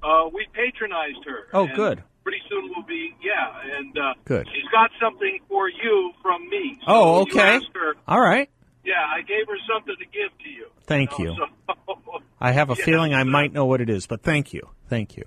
Uh, 0.04 0.30
we 0.34 0.46
patronized 0.54 1.24
her. 1.26 1.48
Oh, 1.54 1.67
good. 1.74 2.04
Pretty 2.24 2.41
soon 2.50 2.70
we'll 2.76 2.86
be, 2.86 3.15
yeah. 3.24 3.78
And 3.78 3.98
uh, 3.98 4.13
Good. 4.26 4.48
she's 4.54 4.70
got 4.72 4.91
something 5.02 5.39
for 5.48 5.70
you 5.70 6.12
from 6.22 6.48
me. 6.50 6.78
So 6.82 6.86
Oh, 6.88 7.22
okay. 7.22 7.60
her- 7.74 7.96
All 8.08 8.20
right. 8.22 8.50
Yeah, 8.88 9.06
I 9.13 9.21
gave 9.21 9.45
her 9.47 9.58
something 9.71 9.95
to 10.00 10.06
give 10.06 10.32
to 10.43 10.50
you. 10.50 10.65
Thank 10.88 11.12
know, 11.19 11.26
you. 11.26 11.36
so- 11.36 12.21
I 12.41 12.52
have 12.54 12.69
a 12.71 12.76
Yeah, 12.78 12.86
feeling 12.86 13.13
I 13.13 13.23
might 13.23 13.52
know 13.54 13.65
what 13.65 13.82
it 13.82 13.89
is, 13.89 14.08
but 14.08 14.21
thank 14.23 14.54
you. 14.54 14.62
Thank 14.89 15.17
you. 15.17 15.23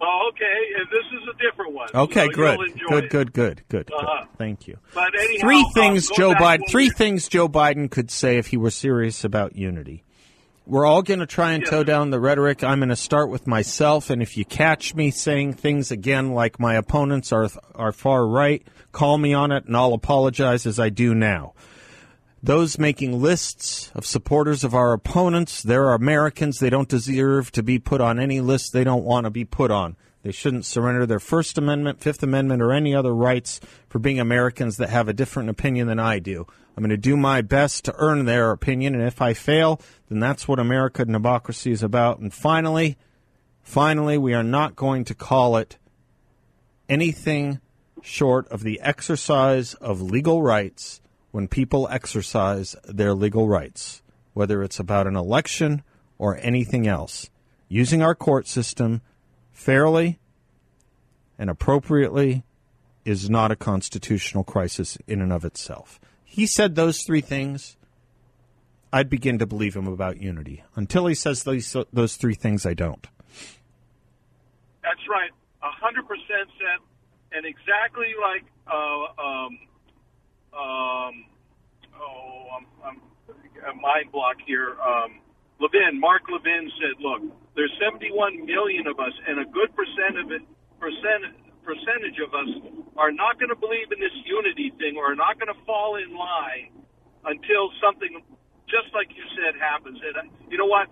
Well, 0.00 0.28
okay, 0.30 0.58
and 0.78 0.86
this 0.90 1.06
is 1.20 1.28
a 1.34 1.50
different 1.50 1.72
one. 1.74 1.88
Okay, 1.94 2.26
so 2.26 2.32
good. 2.32 2.58
Good, 2.88 3.10
good, 3.10 3.32
good, 3.32 3.62
good, 3.68 3.90
Uh-huh. 3.92 4.24
good. 4.26 4.38
Thank 4.38 4.66
you. 4.68 4.76
But 4.94 5.10
anyhow, 5.18 5.40
Three 5.46 5.60
uh, 5.60 5.72
things 5.74 6.08
going 6.08 6.16
Joe 6.16 6.34
Biden 6.34 6.68
three 6.70 6.88
things 6.90 7.28
Joe 7.28 7.48
Biden 7.48 7.90
could 7.90 8.10
say 8.10 8.38
if 8.38 8.48
he 8.48 8.56
were 8.56 8.70
serious 8.70 9.24
about 9.24 9.56
unity. 9.56 10.04
We're 10.66 10.84
all 10.86 11.02
going 11.02 11.20
to 11.20 11.26
try 11.26 11.52
and 11.52 11.62
Yes. 11.62 11.70
toe 11.70 11.82
down 11.82 12.10
the 12.10 12.20
rhetoric. 12.20 12.62
I'm 12.62 12.78
going 12.78 12.90
to 12.90 12.96
start 12.96 13.30
with 13.30 13.46
myself, 13.46 14.10
and 14.10 14.20
if 14.22 14.36
you 14.36 14.44
catch 14.44 14.94
me 14.94 15.10
saying 15.10 15.54
things 15.54 15.90
again 15.90 16.32
like 16.32 16.60
my 16.60 16.74
opponents 16.74 17.32
are 17.32 17.48
are 17.74 17.90
far 17.92 18.26
right, 18.26 18.62
call 18.92 19.16
me 19.18 19.32
on 19.34 19.50
it, 19.50 19.64
and 19.64 19.74
I'll 19.76 19.94
apologize 19.94 20.66
as 20.66 20.78
I 20.78 20.90
do 20.90 21.14
now. 21.14 21.54
Those 22.40 22.78
making 22.78 23.20
lists 23.20 23.90
of 23.96 24.06
supporters 24.06 24.62
of 24.62 24.72
our 24.72 24.92
opponents, 24.92 25.60
they're 25.60 25.90
Americans. 25.90 26.60
They 26.60 26.70
don't 26.70 26.88
deserve 26.88 27.50
to 27.52 27.64
be 27.64 27.80
put 27.80 28.00
on 28.00 28.20
any 28.20 28.40
list 28.40 28.72
they 28.72 28.84
don't 28.84 29.04
want 29.04 29.24
to 29.24 29.30
be 29.30 29.44
put 29.44 29.72
on. 29.72 29.96
They 30.22 30.30
shouldn't 30.30 30.64
surrender 30.64 31.04
their 31.04 31.18
First 31.18 31.58
Amendment, 31.58 32.00
Fifth 32.00 32.22
Amendment, 32.22 32.62
or 32.62 32.72
any 32.72 32.94
other 32.94 33.14
rights 33.14 33.60
for 33.88 33.98
being 33.98 34.20
Americans 34.20 34.76
that 34.76 34.90
have 34.90 35.08
a 35.08 35.12
different 35.12 35.48
opinion 35.48 35.88
than 35.88 35.98
I 35.98 36.20
do. 36.20 36.46
I'm 36.76 36.82
going 36.82 36.90
to 36.90 36.96
do 36.96 37.16
my 37.16 37.40
best 37.40 37.84
to 37.86 37.94
earn 37.98 38.24
their 38.24 38.52
opinion, 38.52 38.94
and 38.94 39.02
if 39.02 39.20
I 39.20 39.34
fail, 39.34 39.80
then 40.08 40.20
that's 40.20 40.46
what 40.46 40.60
America 40.60 41.02
and 41.02 41.12
democracy 41.12 41.72
is 41.72 41.82
about. 41.82 42.20
And 42.20 42.32
finally, 42.32 42.96
finally, 43.62 44.16
we 44.16 44.32
are 44.34 44.44
not 44.44 44.76
going 44.76 45.04
to 45.06 45.14
call 45.14 45.56
it 45.56 45.76
anything 46.88 47.60
short 48.00 48.46
of 48.48 48.62
the 48.62 48.80
exercise 48.80 49.74
of 49.74 50.00
legal 50.00 50.40
rights 50.40 51.00
when 51.38 51.46
people 51.46 51.86
exercise 51.88 52.74
their 52.82 53.14
legal 53.14 53.46
rights, 53.46 54.02
whether 54.34 54.60
it's 54.60 54.80
about 54.80 55.06
an 55.06 55.14
election 55.14 55.84
or 56.18 56.36
anything 56.42 56.88
else. 56.88 57.30
Using 57.68 58.02
our 58.02 58.16
court 58.16 58.48
system 58.48 59.02
fairly 59.52 60.18
and 61.38 61.48
appropriately 61.48 62.42
is 63.04 63.30
not 63.30 63.52
a 63.52 63.56
constitutional 63.56 64.42
crisis 64.42 64.98
in 65.06 65.20
and 65.20 65.32
of 65.32 65.44
itself. 65.44 66.00
He 66.24 66.44
said 66.44 66.74
those 66.74 67.04
three 67.04 67.20
things. 67.20 67.76
I'd 68.92 69.08
begin 69.08 69.38
to 69.38 69.46
believe 69.46 69.76
him 69.76 69.86
about 69.86 70.20
unity. 70.20 70.64
Until 70.74 71.06
he 71.06 71.14
says 71.14 71.44
those, 71.44 71.76
those 71.92 72.16
three 72.16 72.34
things, 72.34 72.66
I 72.66 72.74
don't. 72.74 73.06
That's 74.82 75.06
right, 75.08 75.30
hundred 75.60 76.08
percent 76.08 76.50
Seth, 76.58 76.84
and 77.30 77.46
exactly 77.46 78.12
like 78.20 78.44
uh, 78.66 79.22
um, 79.22 79.58
um, 80.54 81.24
oh, 81.96 82.46
I'm, 82.56 82.66
I'm 82.84 82.98
a 83.68 83.74
mind 83.74 84.12
block 84.12 84.36
here. 84.46 84.76
Um, 84.80 85.20
Levin, 85.60 85.98
Mark 85.98 86.22
Levin 86.30 86.70
said, 86.78 87.02
"Look, 87.02 87.22
there's 87.56 87.72
71 87.82 88.46
million 88.46 88.86
of 88.86 88.98
us, 89.00 89.12
and 89.26 89.40
a 89.40 89.44
good 89.44 89.74
percent 89.74 90.18
of 90.18 90.30
it, 90.30 90.42
percent 90.78 91.34
percentage 91.64 92.16
of 92.24 92.32
us 92.32 92.48
are 92.96 93.12
not 93.12 93.38
going 93.38 93.50
to 93.50 93.58
believe 93.58 93.92
in 93.92 94.00
this 94.00 94.14
unity 94.24 94.72
thing, 94.78 94.96
or 94.96 95.12
are 95.12 95.18
not 95.18 95.38
going 95.38 95.52
to 95.52 95.60
fall 95.66 95.96
in 95.96 96.16
line 96.16 96.72
until 97.26 97.68
something, 97.82 98.22
just 98.70 98.94
like 98.94 99.10
you 99.10 99.24
said, 99.34 99.58
happens." 99.60 99.98
And 100.00 100.16
uh, 100.16 100.34
you 100.50 100.58
know 100.58 100.70
what? 100.70 100.88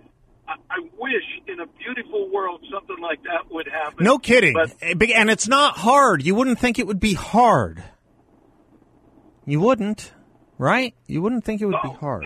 I, 0.48 0.54
I 0.70 0.78
wish 0.98 1.26
in 1.46 1.60
a 1.60 1.66
beautiful 1.66 2.30
world 2.30 2.64
something 2.70 2.98
like 3.00 3.22
that 3.24 3.50
would 3.50 3.66
happen. 3.66 4.04
No 4.04 4.18
kidding. 4.18 4.54
But 4.54 4.74
And 4.82 5.30
it's 5.30 5.48
not 5.48 5.76
hard. 5.76 6.24
You 6.24 6.34
wouldn't 6.34 6.58
think 6.58 6.78
it 6.78 6.86
would 6.86 7.00
be 7.00 7.14
hard. 7.14 7.82
You 9.46 9.60
wouldn't, 9.60 10.12
right? 10.58 10.92
You 11.06 11.22
wouldn't 11.22 11.44
think 11.44 11.62
it 11.62 11.66
would 11.66 11.80
be 11.82 11.94
hard. 12.00 12.24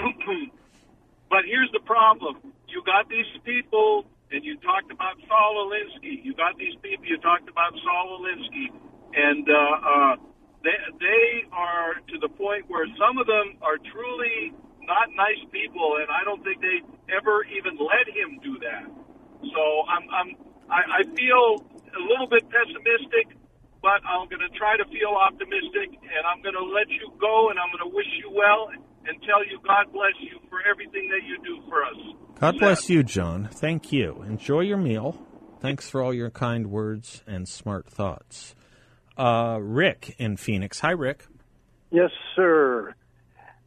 but 1.30 1.44
here's 1.44 1.70
the 1.72 1.85
problem: 1.85 2.40
you 2.66 2.83
got 2.87 3.09
these 3.11 3.28
people, 3.44 4.06
and 4.33 4.42
you 4.42 4.56
talked 4.64 4.90
about 4.90 5.20
Saul 5.28 5.68
Alinsky. 5.68 6.24
You 6.24 6.33
got 6.35 6.56
these 6.56 6.74
people. 6.80 7.04
You 7.04 7.18
talked 7.18 7.48
about 7.48 7.76
Saul 7.85 8.24
Alinsky, 8.24 8.72
and 9.12 9.44
uh, 9.44 9.52
uh, 9.52 10.16
they 10.64 10.78
they 10.98 11.44
are 11.52 12.00
to 12.09 12.16
the 12.24 12.28
point 12.28 12.64
where 12.68 12.87
some 12.96 13.18
of 13.18 13.26
them 13.26 13.61
are 13.61 13.76
truly 13.76 14.56
not 14.88 15.12
nice 15.12 15.44
people, 15.52 16.00
and 16.00 16.09
I 16.09 16.24
don't 16.24 16.42
think 16.42 16.61
they 16.64 16.80
ever 17.12 17.44
even 17.52 17.76
let 17.76 18.09
him 18.09 18.40
do 18.42 18.59
that. 18.64 18.88
So 19.44 19.62
I'm 19.92 20.09
I'm 20.09 20.28
I, 20.72 20.80
I 20.98 21.02
feel 21.04 21.68
a 21.92 22.00
little 22.00 22.28
bit 22.33 22.48
pessimistic. 22.48 23.37
But 23.83 24.05
I'm 24.05 24.29
going 24.29 24.40
to 24.45 24.53
try 24.59 24.77
to 24.77 24.85
feel 24.85 25.16
optimistic, 25.16 25.97
and 26.03 26.23
I'm 26.29 26.43
going 26.43 26.55
to 26.55 26.64
let 26.64 26.88
you 26.90 27.11
go, 27.21 27.49
and 27.51 27.59
I'm 27.59 27.69
going 27.73 27.90
to 27.90 27.97
wish 27.97 28.07
you 28.21 28.31
well, 28.31 28.69
and 29.07 29.16
tell 29.23 29.45
you 29.47 29.59
God 29.66 29.93
bless 29.93 30.12
you 30.21 30.38
for 30.51 30.59
everything 30.71 31.09
that 31.09 31.25
you 31.27 31.38
do 31.43 31.62
for 31.69 31.83
us. 31.85 31.97
God 32.38 32.59
bless 32.59 32.90
you, 32.90 33.03
John. 33.03 33.49
Thank 33.51 33.93
you. 33.93 34.23
Enjoy 34.27 34.61
your 34.61 34.77
meal. 34.77 35.16
Thanks 35.61 35.88
for 35.88 36.03
all 36.03 36.12
your 36.12 36.31
kind 36.31 36.66
words 36.71 37.23
and 37.27 37.49
smart 37.49 37.88
thoughts. 37.88 38.55
Uh, 39.16 39.59
Rick 39.61 40.14
in 40.19 40.37
Phoenix. 40.37 40.81
Hi, 40.81 40.93
Rick. 40.93 41.27
Yes, 41.90 42.11
sir. 42.37 42.95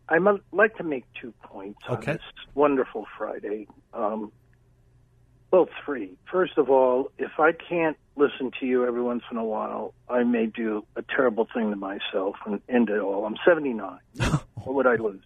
I'd 0.10 0.22
like 0.52 0.76
to 0.78 0.84
make 0.84 1.06
two 1.22 1.34
points 1.44 1.80
Okay. 1.90 2.12
on 2.12 2.18
this 2.18 2.26
wonderful 2.56 3.06
Friday. 3.18 3.68
Um, 3.94 4.32
well, 5.54 5.70
three. 5.86 6.18
First 6.32 6.58
of 6.58 6.72
all, 6.72 7.12
if 7.20 7.40
I 7.40 7.52
can't 7.52 7.96
listen 8.16 8.50
to 8.60 8.66
you 8.66 8.88
every 8.88 9.04
once 9.04 9.22
in 9.30 9.38
a 9.38 9.46
while, 9.46 9.94
I 10.10 10.24
may 10.24 10.48
do 10.48 10.84
a 10.96 11.04
terrible 11.04 11.48
thing 11.54 11.70
to 11.70 11.76
myself 11.76 12.38
and 12.48 12.60
end 12.68 12.90
it 12.90 13.00
all. 13.00 13.24
I'm 13.24 13.36
79. 13.46 14.00
what 14.56 14.74
would 14.74 14.88
I 14.88 14.96
lose? 14.96 15.22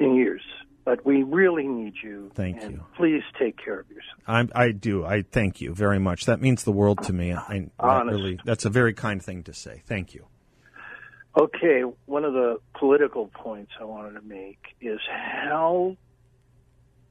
In 0.00 0.14
years. 0.14 0.40
But 0.86 1.04
we 1.04 1.24
really 1.24 1.66
need 1.66 1.92
you. 2.02 2.30
Thank 2.34 2.62
and 2.62 2.72
you. 2.72 2.84
Please 2.96 3.22
take 3.38 3.62
care 3.62 3.80
of 3.80 3.90
yourself. 3.90 4.22
I, 4.26 4.48
I 4.54 4.70
do. 4.70 5.04
I 5.04 5.24
thank 5.30 5.60
you 5.60 5.74
very 5.74 5.98
much. 5.98 6.24
That 6.24 6.40
means 6.40 6.64
the 6.64 6.72
world 6.72 7.02
to 7.02 7.12
me. 7.12 7.34
I, 7.34 7.68
really, 7.78 8.40
that's 8.46 8.64
a 8.64 8.70
very 8.70 8.94
kind 8.94 9.22
thing 9.22 9.42
to 9.42 9.52
say. 9.52 9.82
Thank 9.84 10.14
you. 10.14 10.24
Okay, 11.38 11.82
one 12.06 12.24
of 12.24 12.32
the 12.32 12.60
political 12.78 13.26
points 13.26 13.72
I 13.78 13.84
wanted 13.84 14.12
to 14.12 14.22
make 14.22 14.58
is 14.80 15.00
how 15.06 15.98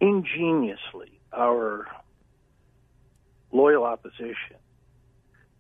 ingeniously 0.02 1.17
our 1.34 1.88
loyal 3.52 3.84
opposition 3.84 4.58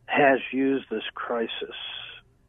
has 0.05 0.39
used 0.51 0.85
this 0.89 1.03
crisis 1.13 1.75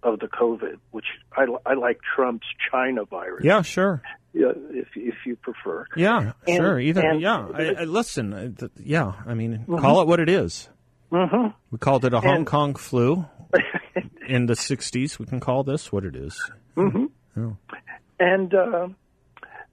of 0.02 0.20
the 0.20 0.26
COVID, 0.28 0.78
which 0.92 1.06
I, 1.36 1.46
I 1.66 1.74
like 1.74 1.98
Trump's 2.14 2.46
China 2.70 3.04
virus. 3.04 3.44
Yeah, 3.44 3.62
sure. 3.62 4.00
Yeah, 4.32 4.52
if 4.70 4.88
if 4.94 5.14
you 5.26 5.34
prefer. 5.36 5.86
Yeah, 5.96 6.32
And- 6.46 6.56
sure. 6.56 6.78
Either. 6.78 7.00
and- 7.00 7.20
yeah. 7.20 7.48
I, 7.52 7.62
I, 7.80 7.84
listen. 7.84 8.32
uh, 8.32 8.50
th- 8.56 8.70
yeah. 8.78 9.12
I 9.26 9.34
mean, 9.34 9.64
call 9.66 10.00
it 10.02 10.06
what 10.06 10.20
it 10.20 10.28
is. 10.28 10.68
Mhm. 11.10 11.54
We 11.70 11.78
called 11.78 12.04
it 12.04 12.12
a 12.12 12.20
Hong 12.20 12.36
And- 12.38 12.46
Kong 12.46 12.74
flu 12.74 13.24
in 14.28 14.46
the 14.46 14.54
'60s. 14.54 15.18
We 15.18 15.26
can 15.26 15.40
call 15.40 15.64
this 15.64 15.90
what 15.90 16.04
it 16.04 16.14
is. 16.14 16.38
And 18.20 18.54
uh, 18.54 18.88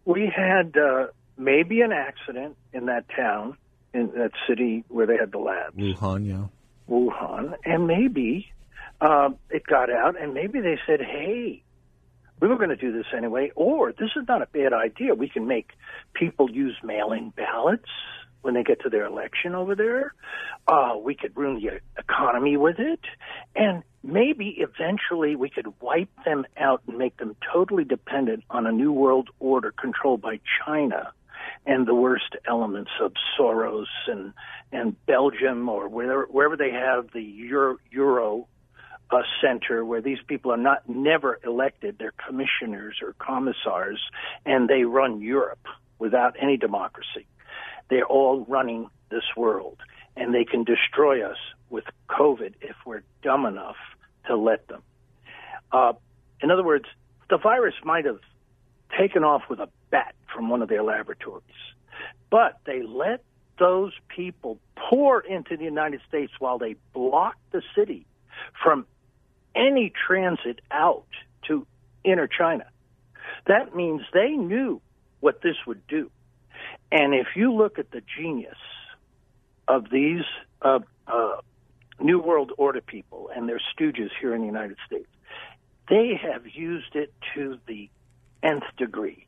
we 0.05 0.31
had 0.35 0.75
uh, 0.77 1.07
maybe 1.37 1.81
an 1.81 1.91
accident 1.91 2.57
in 2.73 2.85
that 2.87 3.05
town 3.15 3.57
in 3.93 4.07
that 4.15 4.31
city 4.47 4.83
where 4.89 5.07
they 5.07 5.17
had 5.17 5.31
the 5.31 5.37
labs. 5.37 5.75
Wuhan, 5.77 6.27
yeah. 6.27 6.45
Wuhan, 6.89 7.55
and 7.63 7.87
maybe 7.87 8.51
uh, 9.01 9.29
it 9.49 9.65
got 9.65 9.89
out, 9.89 10.21
and 10.21 10.33
maybe 10.33 10.59
they 10.59 10.77
said, 10.85 11.01
"Hey, 11.01 11.63
we 12.39 12.47
were 12.47 12.57
going 12.57 12.69
to 12.69 12.75
do 12.75 12.91
this 12.91 13.07
anyway," 13.15 13.51
or 13.55 13.91
this 13.91 14.11
is 14.15 14.27
not 14.27 14.41
a 14.41 14.47
bad 14.47 14.73
idea. 14.73 15.15
We 15.15 15.29
can 15.29 15.47
make 15.47 15.71
people 16.13 16.51
use 16.51 16.77
mail-in 16.83 17.31
ballots 17.31 17.89
when 18.41 18.53
they 18.53 18.63
get 18.63 18.81
to 18.81 18.89
their 18.89 19.05
election 19.05 19.55
over 19.55 19.75
there. 19.75 20.13
Uh, 20.67 20.95
we 21.01 21.15
could 21.15 21.35
ruin 21.35 21.59
the 21.59 21.79
economy 21.97 22.57
with 22.57 22.79
it, 22.79 22.99
and 23.55 23.81
maybe 24.03 24.57
eventually 24.59 25.35
we 25.35 25.49
could 25.49 25.67
wipe 25.81 26.09
them 26.25 26.45
out 26.57 26.83
and 26.87 26.97
make 26.97 27.17
them 27.17 27.35
totally 27.51 27.83
dependent 27.83 28.43
on 28.49 28.67
a 28.67 28.71
new 28.71 28.91
world 28.91 29.29
order 29.39 29.71
controlled 29.71 30.21
by 30.21 30.39
China 30.63 31.11
and 31.65 31.87
the 31.87 31.95
worst 31.95 32.35
elements 32.47 32.91
of 33.01 33.13
Soros 33.37 33.87
and 34.07 34.33
and 34.71 34.95
Belgium 35.05 35.67
or 35.69 35.87
wherever 35.87 36.25
wherever 36.25 36.57
they 36.57 36.71
have 36.71 37.09
the 37.13 37.21
Euro, 37.21 37.77
Euro 37.91 38.47
uh, 39.11 39.21
center 39.41 39.85
where 39.85 40.01
these 40.01 40.17
people 40.27 40.51
are 40.51 40.57
not 40.57 40.87
never 40.87 41.39
elected 41.43 41.97
they're 41.99 42.13
commissioners 42.27 42.97
or 43.01 43.13
commissars 43.19 43.99
and 44.45 44.67
they 44.67 44.83
run 44.83 45.21
Europe 45.21 45.65
without 45.99 46.35
any 46.39 46.57
democracy. 46.57 47.27
They're 47.89 48.05
all 48.05 48.45
running 48.47 48.89
this 49.09 49.23
world 49.37 49.77
and 50.15 50.33
they 50.33 50.45
can 50.45 50.63
destroy 50.63 51.23
us 51.27 51.37
with 51.69 51.85
covid 52.09 52.53
if 52.61 52.75
we're 52.85 53.03
dumb 53.21 53.45
enough 53.45 53.77
to 54.27 54.35
let 54.35 54.67
them. 54.67 54.81
Uh, 55.71 55.93
in 56.41 56.51
other 56.51 56.63
words 56.63 56.85
the 57.29 57.37
virus 57.37 57.75
might 57.83 58.05
have 58.05 58.19
taken 58.97 59.23
off 59.23 59.43
with 59.49 59.59
a 59.59 59.69
bat 59.89 60.15
from 60.35 60.49
one 60.49 60.61
of 60.61 60.69
their 60.69 60.83
laboratories 60.83 61.43
but 62.29 62.59
they 62.65 62.81
let 62.81 63.23
those 63.59 63.93
people 64.09 64.59
pour 64.75 65.21
into 65.21 65.55
the 65.55 65.63
United 65.63 66.01
States 66.07 66.33
while 66.39 66.57
they 66.57 66.75
blocked 66.93 67.51
the 67.51 67.61
city 67.75 68.05
from 68.61 68.85
any 69.55 69.91
transit 70.05 70.59
out 70.71 71.07
to 71.47 71.65
inner 72.03 72.27
China. 72.27 72.65
That 73.47 73.75
means 73.75 74.01
they 74.13 74.31
knew 74.31 74.81
what 75.21 75.41
this 75.41 75.55
would 75.65 75.87
do. 75.87 76.11
And 76.91 77.13
if 77.13 77.27
you 77.35 77.53
look 77.53 77.79
at 77.79 77.91
the 77.91 78.01
genius 78.17 78.57
of 79.67 79.89
these 79.89 80.23
uh, 80.61 80.79
uh, 81.07 81.37
New 81.99 82.19
World 82.19 82.51
Order 82.57 82.81
people 82.81 83.29
and 83.33 83.47
their 83.47 83.61
stooges 83.73 84.09
here 84.19 84.35
in 84.35 84.41
the 84.41 84.47
United 84.47 84.77
States, 84.85 85.07
they 85.87 86.19
have 86.21 86.43
used 86.45 86.95
it 86.95 87.13
to 87.35 87.57
the 87.67 87.89
nth 88.43 88.65
degree. 88.77 89.24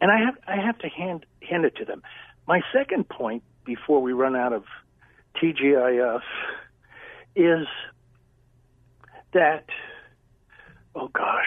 And 0.00 0.10
I 0.10 0.18
have 0.24 0.36
I 0.46 0.56
have 0.64 0.78
to 0.78 0.88
hand 0.88 1.26
hand 1.48 1.64
it 1.64 1.76
to 1.76 1.84
them. 1.84 2.02
My 2.46 2.60
second 2.72 3.08
point 3.08 3.42
before 3.64 4.00
we 4.00 4.12
run 4.12 4.36
out 4.36 4.52
of 4.52 4.64
TGIF 5.42 6.22
is 7.36 7.66
that 9.32 9.64
oh 10.94 11.08
gosh, 11.08 11.46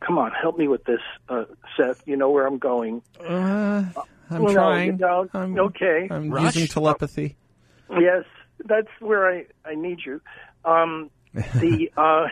come 0.00 0.18
on, 0.18 0.32
help 0.32 0.58
me 0.58 0.66
with 0.68 0.84
this, 0.84 1.00
uh, 1.28 1.44
Seth. 1.76 2.02
You 2.06 2.16
know 2.16 2.30
where 2.30 2.46
I'm 2.46 2.58
going. 2.58 3.02
Uh, 3.20 3.84
I'm 4.30 4.42
Well, 4.42 4.52
no, 4.52 4.52
trying. 4.54 4.86
you 4.86 4.92
know, 4.98 5.28
I'm, 5.34 5.58
okay. 5.58 6.08
I'm 6.10 6.30
Rush. 6.30 6.54
using 6.56 6.68
telepathy. 6.68 7.36
Yes, 7.90 8.24
that's 8.64 8.88
where 9.00 9.28
I 9.30 9.46
I 9.64 9.74
need 9.74 10.00
you. 10.04 10.20
Um, 10.64 11.10
the 11.34 11.90
uh, 11.96 12.26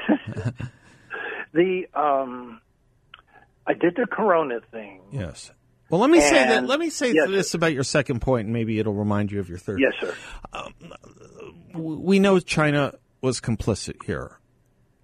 the 1.52 1.86
um, 1.94 2.60
I 3.66 3.74
did 3.74 3.96
the 3.96 4.06
Corona 4.06 4.60
thing. 4.70 5.00
Yes. 5.12 5.50
Well, 5.90 6.00
let 6.00 6.10
me 6.10 6.20
say 6.20 6.34
that. 6.48 6.66
Let 6.66 6.80
me 6.80 6.90
say 6.90 7.12
Yes, 7.12 7.28
this 7.28 7.54
about 7.54 7.72
your 7.72 7.84
second 7.84 8.20
point, 8.20 8.46
and 8.46 8.52
maybe 8.52 8.78
it'll 8.80 8.94
remind 8.94 9.30
you 9.30 9.38
of 9.40 9.48
your 9.48 9.58
third. 9.58 9.78
Yes, 9.80 9.92
sir. 10.00 10.14
Um, 10.52 10.74
w- 11.72 12.00
We 12.00 12.18
know 12.18 12.40
China 12.40 12.94
was 13.20 13.40
complicit 13.40 14.04
here, 14.04 14.38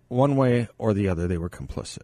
one 0.09 0.35
way 0.37 0.68
or 0.79 0.92
the 0.92 1.09
other. 1.09 1.29
They 1.29 1.38
were 1.38 1.48
complicit, 1.51 2.03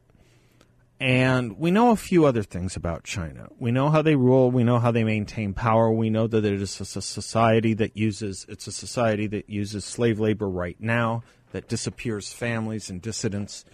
and 1.00 1.58
we 1.58 1.70
know 1.72 1.90
a 1.90 1.96
few 1.96 2.24
other 2.24 2.42
things 2.44 2.76
about 2.76 3.02
China. 3.04 3.48
We 3.58 3.70
know 3.72 3.90
how 3.90 4.02
they 4.02 4.14
rule. 4.16 4.50
We 4.50 4.62
know 4.64 4.78
how 4.78 4.90
they 4.92 5.04
maintain 5.04 5.54
power. 5.54 5.90
We 5.90 6.10
know 6.10 6.26
that 6.28 6.44
it 6.44 6.60
is 6.62 6.80
a 6.80 6.84
society 6.84 7.74
that 7.74 7.96
uses. 7.96 8.46
It's 8.48 8.66
a 8.68 8.72
society 8.72 9.26
that 9.28 9.48
uses 9.50 9.84
slave 9.84 10.18
labor 10.20 10.48
right 10.48 10.76
now. 10.78 11.22
That 11.52 11.66
disappears 11.68 12.32
families 12.32 12.90
and 12.90 13.00
dissidents. 13.02 13.64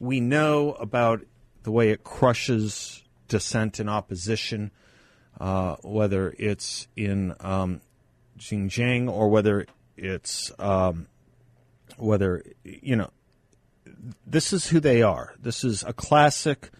We 0.00 0.18
know 0.18 0.72
about 0.80 1.20
the 1.62 1.70
way 1.70 1.90
it 1.90 2.04
crushes 2.04 3.02
dissent 3.28 3.78
and 3.78 3.90
opposition, 3.90 4.70
uh, 5.40 5.76
whether 5.82 6.34
it's 6.38 6.88
in 6.96 7.34
um, 7.40 7.80
Xinjiang 8.38 9.10
or 9.10 9.28
whether 9.28 9.66
it's 9.96 10.52
um, 10.58 11.08
whether 11.96 12.42
you 12.64 12.96
know 12.96 13.10
this 14.26 14.52
is 14.52 14.68
who 14.68 14.80
they 14.80 15.02
are. 15.02 15.34
This 15.40 15.64
is 15.64 15.82
a 15.82 15.92
classic, 15.92 16.70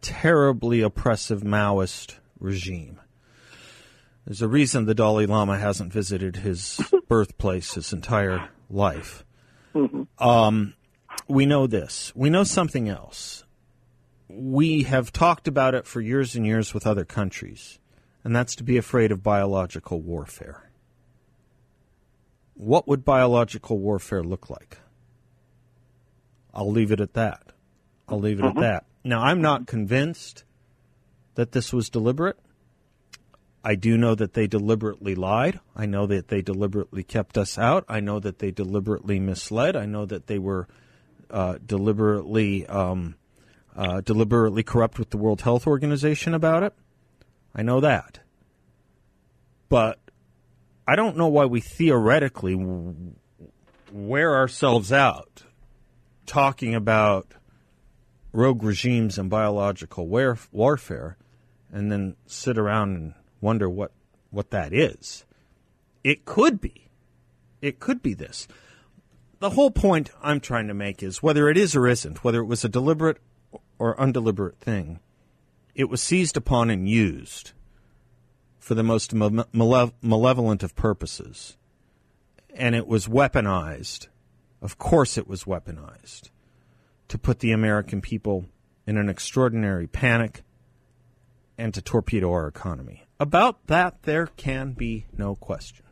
terribly 0.00 0.80
oppressive 0.80 1.42
Maoist 1.42 2.14
regime. 2.38 3.00
There's 4.24 4.42
a 4.42 4.48
reason 4.48 4.86
the 4.86 4.94
Dalai 4.94 5.26
Lama 5.26 5.58
hasn't 5.58 5.92
visited 5.92 6.36
his 6.36 6.80
birthplace 7.08 7.74
his 7.74 7.92
entire 7.92 8.48
life. 8.70 9.24
Um, 10.18 10.74
we 11.28 11.46
know 11.46 11.66
this. 11.66 12.12
We 12.14 12.30
know 12.30 12.44
something 12.44 12.88
else. 12.88 13.43
We 14.36 14.82
have 14.82 15.12
talked 15.12 15.46
about 15.46 15.74
it 15.74 15.86
for 15.86 16.00
years 16.00 16.34
and 16.34 16.44
years 16.44 16.74
with 16.74 16.86
other 16.86 17.04
countries, 17.04 17.78
and 18.24 18.34
that's 18.34 18.56
to 18.56 18.64
be 18.64 18.76
afraid 18.76 19.12
of 19.12 19.22
biological 19.22 20.00
warfare. 20.00 20.70
What 22.54 22.88
would 22.88 23.04
biological 23.04 23.78
warfare 23.78 24.22
look 24.22 24.50
like? 24.50 24.78
I'll 26.52 26.70
leave 26.70 26.92
it 26.92 27.00
at 27.00 27.14
that. 27.14 27.52
I'll 28.08 28.20
leave 28.20 28.38
it 28.38 28.44
at 28.44 28.56
that. 28.56 28.84
Now, 29.02 29.22
I'm 29.22 29.40
not 29.40 29.66
convinced 29.66 30.44
that 31.34 31.52
this 31.52 31.72
was 31.72 31.90
deliberate. 31.90 32.38
I 33.64 33.74
do 33.74 33.96
know 33.96 34.14
that 34.14 34.34
they 34.34 34.46
deliberately 34.46 35.14
lied. 35.14 35.58
I 35.74 35.86
know 35.86 36.06
that 36.06 36.28
they 36.28 36.42
deliberately 36.42 37.02
kept 37.02 37.38
us 37.38 37.58
out. 37.58 37.84
I 37.88 38.00
know 38.00 38.20
that 38.20 38.38
they 38.38 38.50
deliberately 38.50 39.18
misled. 39.18 39.74
I 39.74 39.86
know 39.86 40.04
that 40.06 40.26
they 40.26 40.38
were 40.38 40.68
uh, 41.30 41.58
deliberately 41.64 42.66
um, 42.66 43.16
uh, 43.76 44.00
deliberately 44.00 44.62
corrupt 44.62 44.98
with 44.98 45.10
the 45.10 45.16
World 45.16 45.42
Health 45.42 45.66
Organization 45.66 46.34
about 46.34 46.62
it. 46.62 46.74
I 47.54 47.62
know 47.62 47.80
that, 47.80 48.20
but 49.68 49.98
I 50.86 50.96
don't 50.96 51.16
know 51.16 51.28
why 51.28 51.46
we 51.46 51.60
theoretically 51.60 52.54
wear 53.92 54.34
ourselves 54.34 54.92
out 54.92 55.44
talking 56.26 56.74
about 56.74 57.32
rogue 58.32 58.62
regimes 58.62 59.18
and 59.18 59.30
biological 59.30 60.08
war- 60.08 60.38
warfare, 60.52 61.16
and 61.72 61.90
then 61.90 62.16
sit 62.26 62.58
around 62.58 62.96
and 62.96 63.14
wonder 63.40 63.68
what 63.70 63.92
what 64.30 64.50
that 64.50 64.72
is. 64.72 65.24
It 66.02 66.24
could 66.24 66.60
be. 66.60 66.88
It 67.62 67.78
could 67.78 68.02
be 68.02 68.14
this. 68.14 68.46
The 69.38 69.50
whole 69.50 69.70
point 69.70 70.10
I'm 70.22 70.40
trying 70.40 70.68
to 70.68 70.74
make 70.74 71.02
is 71.02 71.22
whether 71.22 71.48
it 71.48 71.56
is 71.56 71.76
or 71.76 71.86
isn't, 71.86 72.24
whether 72.24 72.40
it 72.40 72.46
was 72.46 72.64
a 72.64 72.68
deliberate 72.68 73.18
or 73.84 74.00
undeliberate 74.00 74.58
thing, 74.58 74.98
it 75.74 75.90
was 75.90 76.00
seized 76.00 76.38
upon 76.38 76.70
and 76.70 76.88
used 76.88 77.52
for 78.58 78.74
the 78.74 78.82
most 78.82 79.12
male- 79.12 79.92
malevolent 80.00 80.62
of 80.62 80.74
purposes. 80.74 81.58
And 82.54 82.74
it 82.74 82.86
was 82.86 83.08
weaponized. 83.08 84.06
Of 84.62 84.78
course, 84.78 85.18
it 85.18 85.28
was 85.28 85.44
weaponized 85.44 86.30
to 87.08 87.18
put 87.18 87.40
the 87.40 87.52
American 87.52 88.00
people 88.00 88.46
in 88.86 88.96
an 88.96 89.10
extraordinary 89.10 89.86
panic 89.86 90.40
and 91.58 91.74
to 91.74 91.82
torpedo 91.82 92.32
our 92.32 92.48
economy. 92.48 93.04
About 93.20 93.66
that, 93.66 94.04
there 94.04 94.28
can 94.28 94.72
be 94.72 95.04
no 95.14 95.34
question. 95.34 95.83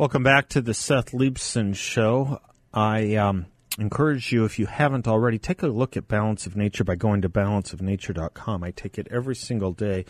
Welcome 0.00 0.22
back 0.22 0.48
to 0.48 0.62
the 0.62 0.72
Seth 0.72 1.12
Leibsohn 1.12 1.76
Show. 1.76 2.40
I 2.72 3.16
um, 3.16 3.44
encourage 3.78 4.32
you, 4.32 4.46
if 4.46 4.58
you 4.58 4.64
haven't 4.64 5.06
already, 5.06 5.38
take 5.38 5.62
a 5.62 5.66
look 5.66 5.94
at 5.94 6.08
Balance 6.08 6.46
of 6.46 6.56
Nature 6.56 6.84
by 6.84 6.94
going 6.94 7.20
to 7.20 7.28
balanceofnature.com. 7.28 8.64
I 8.64 8.70
take 8.70 8.96
it 8.96 9.08
every 9.10 9.36
single 9.36 9.72
day 9.72 10.06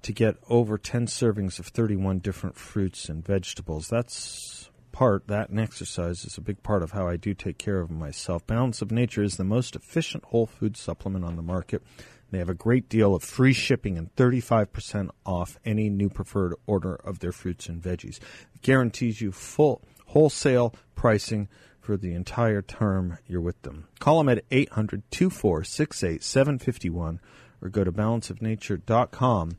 to 0.00 0.12
get 0.14 0.36
over 0.48 0.78
10 0.78 1.04
servings 1.04 1.58
of 1.58 1.66
31 1.66 2.20
different 2.20 2.56
fruits 2.56 3.10
and 3.10 3.22
vegetables. 3.22 3.88
That's 3.88 4.70
part, 4.90 5.26
that 5.26 5.50
and 5.50 5.60
exercise 5.60 6.24
is 6.24 6.38
a 6.38 6.40
big 6.40 6.62
part 6.62 6.82
of 6.82 6.92
how 6.92 7.06
I 7.06 7.16
do 7.16 7.34
take 7.34 7.58
care 7.58 7.80
of 7.80 7.90
myself. 7.90 8.46
Balance 8.46 8.80
of 8.80 8.90
Nature 8.90 9.22
is 9.22 9.36
the 9.36 9.44
most 9.44 9.76
efficient 9.76 10.24
whole 10.24 10.46
food 10.46 10.78
supplement 10.78 11.26
on 11.26 11.36
the 11.36 11.42
market. 11.42 11.82
They 12.30 12.38
have 12.38 12.50
a 12.50 12.54
great 12.54 12.88
deal 12.88 13.14
of 13.14 13.22
free 13.22 13.52
shipping 13.52 13.96
and 13.96 14.14
35% 14.16 15.10
off 15.24 15.58
any 15.64 15.88
new 15.88 16.08
preferred 16.08 16.54
order 16.66 16.94
of 16.94 17.20
their 17.20 17.32
fruits 17.32 17.68
and 17.68 17.82
veggies. 17.82 18.18
It 18.54 18.62
guarantees 18.62 19.20
you 19.20 19.32
full 19.32 19.82
wholesale 20.06 20.74
pricing 20.94 21.48
for 21.80 21.96
the 21.96 22.14
entire 22.14 22.62
term 22.62 23.18
you're 23.26 23.40
with 23.40 23.62
them. 23.62 23.86
Call 24.00 24.18
them 24.18 24.28
at 24.28 24.44
800 24.50 25.02
2468 25.10 26.22
751 26.22 27.20
or 27.62 27.68
go 27.68 27.84
to 27.84 27.92
balanceofnature.com 27.92 29.56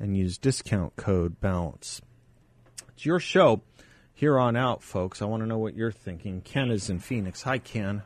and 0.00 0.16
use 0.16 0.38
discount 0.38 0.96
code 0.96 1.40
BALANCE. 1.40 2.00
It's 2.88 3.06
your 3.06 3.20
show 3.20 3.62
here 4.12 4.38
on 4.38 4.56
out, 4.56 4.82
folks. 4.82 5.22
I 5.22 5.26
want 5.26 5.42
to 5.42 5.46
know 5.46 5.58
what 5.58 5.74
you're 5.74 5.92
thinking. 5.92 6.40
Ken 6.42 6.70
is 6.70 6.90
in 6.90 6.98
Phoenix. 6.98 7.42
Hi, 7.42 7.58
Ken. 7.58 8.02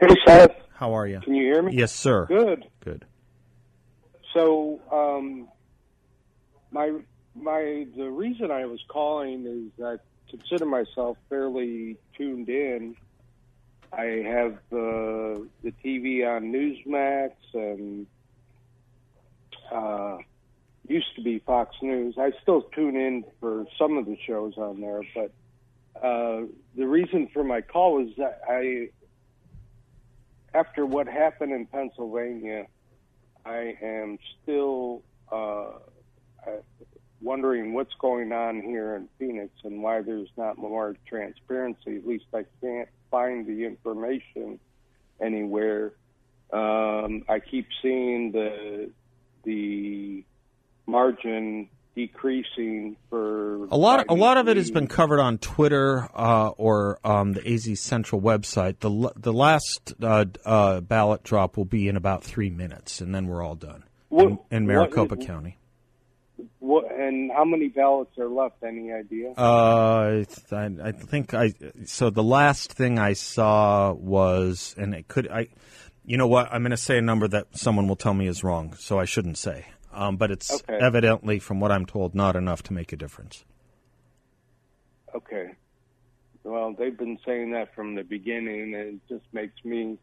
Hey, 0.00 0.14
Seth. 0.26 0.67
How 0.78 0.94
are 0.94 1.08
you? 1.08 1.18
Can 1.18 1.34
you 1.34 1.42
hear 1.42 1.60
me? 1.60 1.74
Yes, 1.74 1.92
sir. 1.92 2.26
Good. 2.26 2.64
Good. 2.84 3.04
So, 4.32 4.80
um, 4.92 5.48
my 6.70 6.92
my 7.34 7.84
the 7.96 8.08
reason 8.08 8.52
I 8.52 8.64
was 8.66 8.78
calling 8.86 9.44
is 9.44 9.84
I 9.84 9.96
consider 10.30 10.66
myself 10.66 11.18
fairly 11.28 11.96
tuned 12.16 12.48
in. 12.48 12.94
I 13.92 14.22
have 14.24 14.52
uh, 14.70 15.42
the 15.64 15.72
TV 15.84 16.24
on 16.24 16.52
Newsmax 16.52 17.32
and 17.54 18.06
uh, 19.72 20.18
used 20.86 21.12
to 21.16 21.22
be 21.22 21.40
Fox 21.40 21.74
News. 21.82 22.14
I 22.18 22.30
still 22.40 22.62
tune 22.62 22.94
in 22.94 23.24
for 23.40 23.66
some 23.76 23.96
of 23.98 24.06
the 24.06 24.16
shows 24.24 24.54
on 24.56 24.80
there, 24.80 25.02
but 25.12 25.32
uh, 26.00 26.42
the 26.76 26.86
reason 26.86 27.28
for 27.32 27.42
my 27.42 27.62
call 27.62 28.00
is 28.00 28.14
that 28.18 28.42
I, 28.48 28.90
after 30.58 30.84
what 30.84 31.06
happened 31.06 31.52
in 31.52 31.66
Pennsylvania, 31.66 32.66
I 33.44 33.76
am 33.80 34.18
still 34.42 35.02
uh, 35.30 35.70
wondering 37.20 37.74
what's 37.74 37.94
going 38.00 38.32
on 38.32 38.60
here 38.62 38.96
in 38.96 39.08
Phoenix 39.18 39.52
and 39.64 39.82
why 39.82 40.02
there's 40.02 40.30
not 40.36 40.58
more 40.58 40.96
transparency. 41.06 41.96
At 41.96 42.06
least 42.06 42.26
I 42.34 42.44
can't 42.60 42.88
find 43.10 43.46
the 43.46 43.64
information 43.64 44.58
anywhere. 45.20 45.92
Um, 46.52 47.24
I 47.28 47.40
keep 47.40 47.68
seeing 47.82 48.32
the 48.32 48.90
the 49.44 50.24
margin 50.86 51.68
decreasing 51.98 52.96
for 53.10 53.64
a 53.66 53.76
lot. 53.76 54.06
A 54.08 54.14
lot 54.14 54.36
of 54.36 54.48
it 54.48 54.56
has 54.56 54.70
been 54.70 54.86
covered 54.86 55.18
on 55.18 55.38
Twitter 55.38 56.08
uh, 56.14 56.50
or 56.50 57.00
um, 57.02 57.32
the 57.32 57.52
AZ 57.52 57.80
Central 57.80 58.20
website. 58.20 58.78
the 58.78 59.12
The 59.16 59.32
last 59.32 59.94
uh, 60.00 60.26
uh, 60.46 60.80
ballot 60.80 61.24
drop 61.24 61.56
will 61.56 61.64
be 61.64 61.88
in 61.88 61.96
about 61.96 62.22
three 62.22 62.50
minutes, 62.50 63.00
and 63.00 63.12
then 63.12 63.26
we're 63.26 63.42
all 63.42 63.56
done 63.56 63.82
what, 64.10 64.26
in, 64.26 64.38
in, 64.52 64.66
Maricopa 64.68 65.16
what, 65.16 65.26
County. 65.26 65.58
What 66.60 66.92
and 66.92 67.32
how 67.32 67.44
many 67.44 67.66
ballots 67.66 68.16
are 68.16 68.28
left? 68.28 68.62
Any 68.62 68.92
idea? 68.92 69.32
Uh, 69.32 70.22
I, 70.52 70.70
I 70.80 70.92
think 70.92 71.34
I. 71.34 71.52
So 71.84 72.10
the 72.10 72.22
last 72.22 72.72
thing 72.72 73.00
I 73.00 73.14
saw 73.14 73.92
was, 73.92 74.72
and 74.78 74.94
it 74.94 75.08
could 75.08 75.28
I. 75.28 75.48
You 76.04 76.16
know 76.16 76.28
what? 76.28 76.48
I'm 76.52 76.62
going 76.62 76.70
to 76.70 76.76
say 76.76 76.96
a 76.96 77.02
number 77.02 77.26
that 77.26 77.58
someone 77.58 77.88
will 77.88 77.96
tell 77.96 78.14
me 78.14 78.28
is 78.28 78.44
wrong, 78.44 78.74
so 78.78 79.00
I 79.00 79.04
shouldn't 79.04 79.36
say 79.36 79.66
um, 79.98 80.16
but 80.16 80.30
it's 80.30 80.52
okay. 80.52 80.78
evidently, 80.80 81.40
from 81.40 81.58
what 81.58 81.72
I'm 81.72 81.84
told, 81.84 82.14
not 82.14 82.36
enough 82.36 82.62
to 82.64 82.72
make 82.72 82.92
a 82.92 82.96
difference. 82.96 83.44
Okay. 85.14 85.50
Well, 86.44 86.72
they've 86.78 86.96
been 86.96 87.18
saying 87.26 87.50
that 87.50 87.74
from 87.74 87.96
the 87.96 88.04
beginning, 88.04 88.74
and 88.74 88.94
it 88.94 89.00
just 89.08 89.24
makes 89.32 89.64
me, 89.64 89.98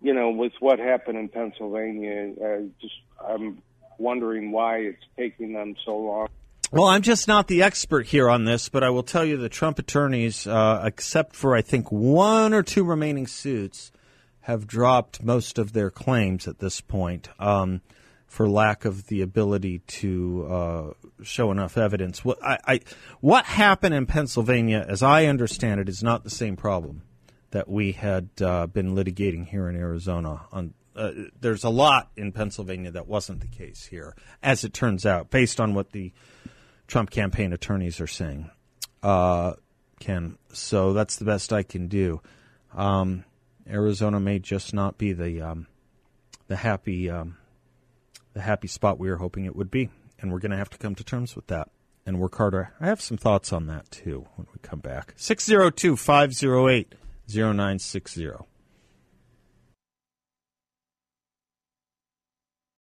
you 0.00 0.14
know, 0.14 0.30
with 0.30 0.52
what 0.60 0.78
happened 0.78 1.18
in 1.18 1.28
Pennsylvania, 1.28 2.32
I 2.42 2.68
just 2.80 2.94
I'm 3.22 3.62
wondering 3.98 4.50
why 4.50 4.78
it's 4.78 5.04
taking 5.16 5.52
them 5.52 5.76
so 5.84 5.96
long. 5.96 6.28
Well, 6.70 6.86
I'm 6.86 7.02
just 7.02 7.28
not 7.28 7.48
the 7.48 7.62
expert 7.62 8.06
here 8.06 8.30
on 8.30 8.46
this, 8.46 8.70
but 8.70 8.82
I 8.82 8.88
will 8.88 9.02
tell 9.02 9.26
you 9.26 9.36
the 9.36 9.50
Trump 9.50 9.78
attorneys, 9.78 10.46
uh, 10.46 10.82
except 10.86 11.36
for 11.36 11.54
I 11.54 11.60
think 11.60 11.92
one 11.92 12.54
or 12.54 12.62
two 12.62 12.82
remaining 12.82 13.26
suits, 13.26 13.92
have 14.40 14.66
dropped 14.66 15.22
most 15.22 15.58
of 15.58 15.74
their 15.74 15.90
claims 15.90 16.48
at 16.48 16.60
this 16.60 16.80
point. 16.80 17.28
Um, 17.38 17.82
for 18.32 18.48
lack 18.48 18.86
of 18.86 19.08
the 19.08 19.20
ability 19.20 19.80
to 19.80 20.46
uh, 20.50 20.92
show 21.22 21.50
enough 21.50 21.76
evidence. 21.76 22.24
What, 22.24 22.42
I, 22.42 22.58
I, 22.66 22.80
what 23.20 23.44
happened 23.44 23.94
in 23.94 24.06
Pennsylvania, 24.06 24.86
as 24.88 25.02
I 25.02 25.26
understand 25.26 25.80
it, 25.80 25.88
is 25.90 26.02
not 26.02 26.24
the 26.24 26.30
same 26.30 26.56
problem 26.56 27.02
that 27.50 27.68
we 27.68 27.92
had 27.92 28.30
uh, 28.40 28.68
been 28.68 28.94
litigating 28.94 29.46
here 29.46 29.68
in 29.68 29.76
Arizona. 29.76 30.46
On 30.50 30.72
uh, 30.96 31.10
there's 31.42 31.62
a 31.62 31.68
lot 31.68 32.10
in 32.16 32.32
Pennsylvania 32.32 32.90
that 32.92 33.06
wasn't 33.06 33.42
the 33.42 33.48
case 33.48 33.84
here, 33.84 34.16
as 34.42 34.64
it 34.64 34.72
turns 34.72 35.04
out, 35.04 35.28
based 35.28 35.60
on 35.60 35.74
what 35.74 35.92
the 35.92 36.10
Trump 36.86 37.10
campaign 37.10 37.52
attorneys 37.52 38.00
are 38.00 38.06
saying. 38.06 38.50
Uh, 39.02 39.52
Ken, 40.00 40.38
so 40.54 40.94
that's 40.94 41.16
the 41.16 41.26
best 41.26 41.52
I 41.52 41.64
can 41.64 41.86
do. 41.86 42.22
Um, 42.74 43.24
Arizona 43.68 44.20
may 44.20 44.38
just 44.38 44.72
not 44.72 44.96
be 44.96 45.12
the 45.12 45.42
um, 45.42 45.66
the 46.48 46.56
happy. 46.56 47.10
Um, 47.10 47.36
the 48.34 48.40
happy 48.40 48.68
spot 48.68 48.98
we 48.98 49.08
were 49.08 49.16
hoping 49.16 49.44
it 49.44 49.56
would 49.56 49.70
be. 49.70 49.90
And 50.20 50.30
we're 50.30 50.38
going 50.38 50.52
to 50.52 50.56
have 50.56 50.70
to 50.70 50.78
come 50.78 50.94
to 50.94 51.04
terms 51.04 51.34
with 51.34 51.48
that 51.48 51.68
and 52.06 52.18
work 52.18 52.36
harder. 52.36 52.72
I 52.80 52.86
have 52.86 53.00
some 53.00 53.16
thoughts 53.16 53.52
on 53.52 53.66
that 53.66 53.90
too 53.90 54.26
when 54.36 54.46
we 54.52 54.58
come 54.62 54.80
back. 54.80 55.14
602 55.16 55.96
508 55.96 56.94
0960. 57.28 58.30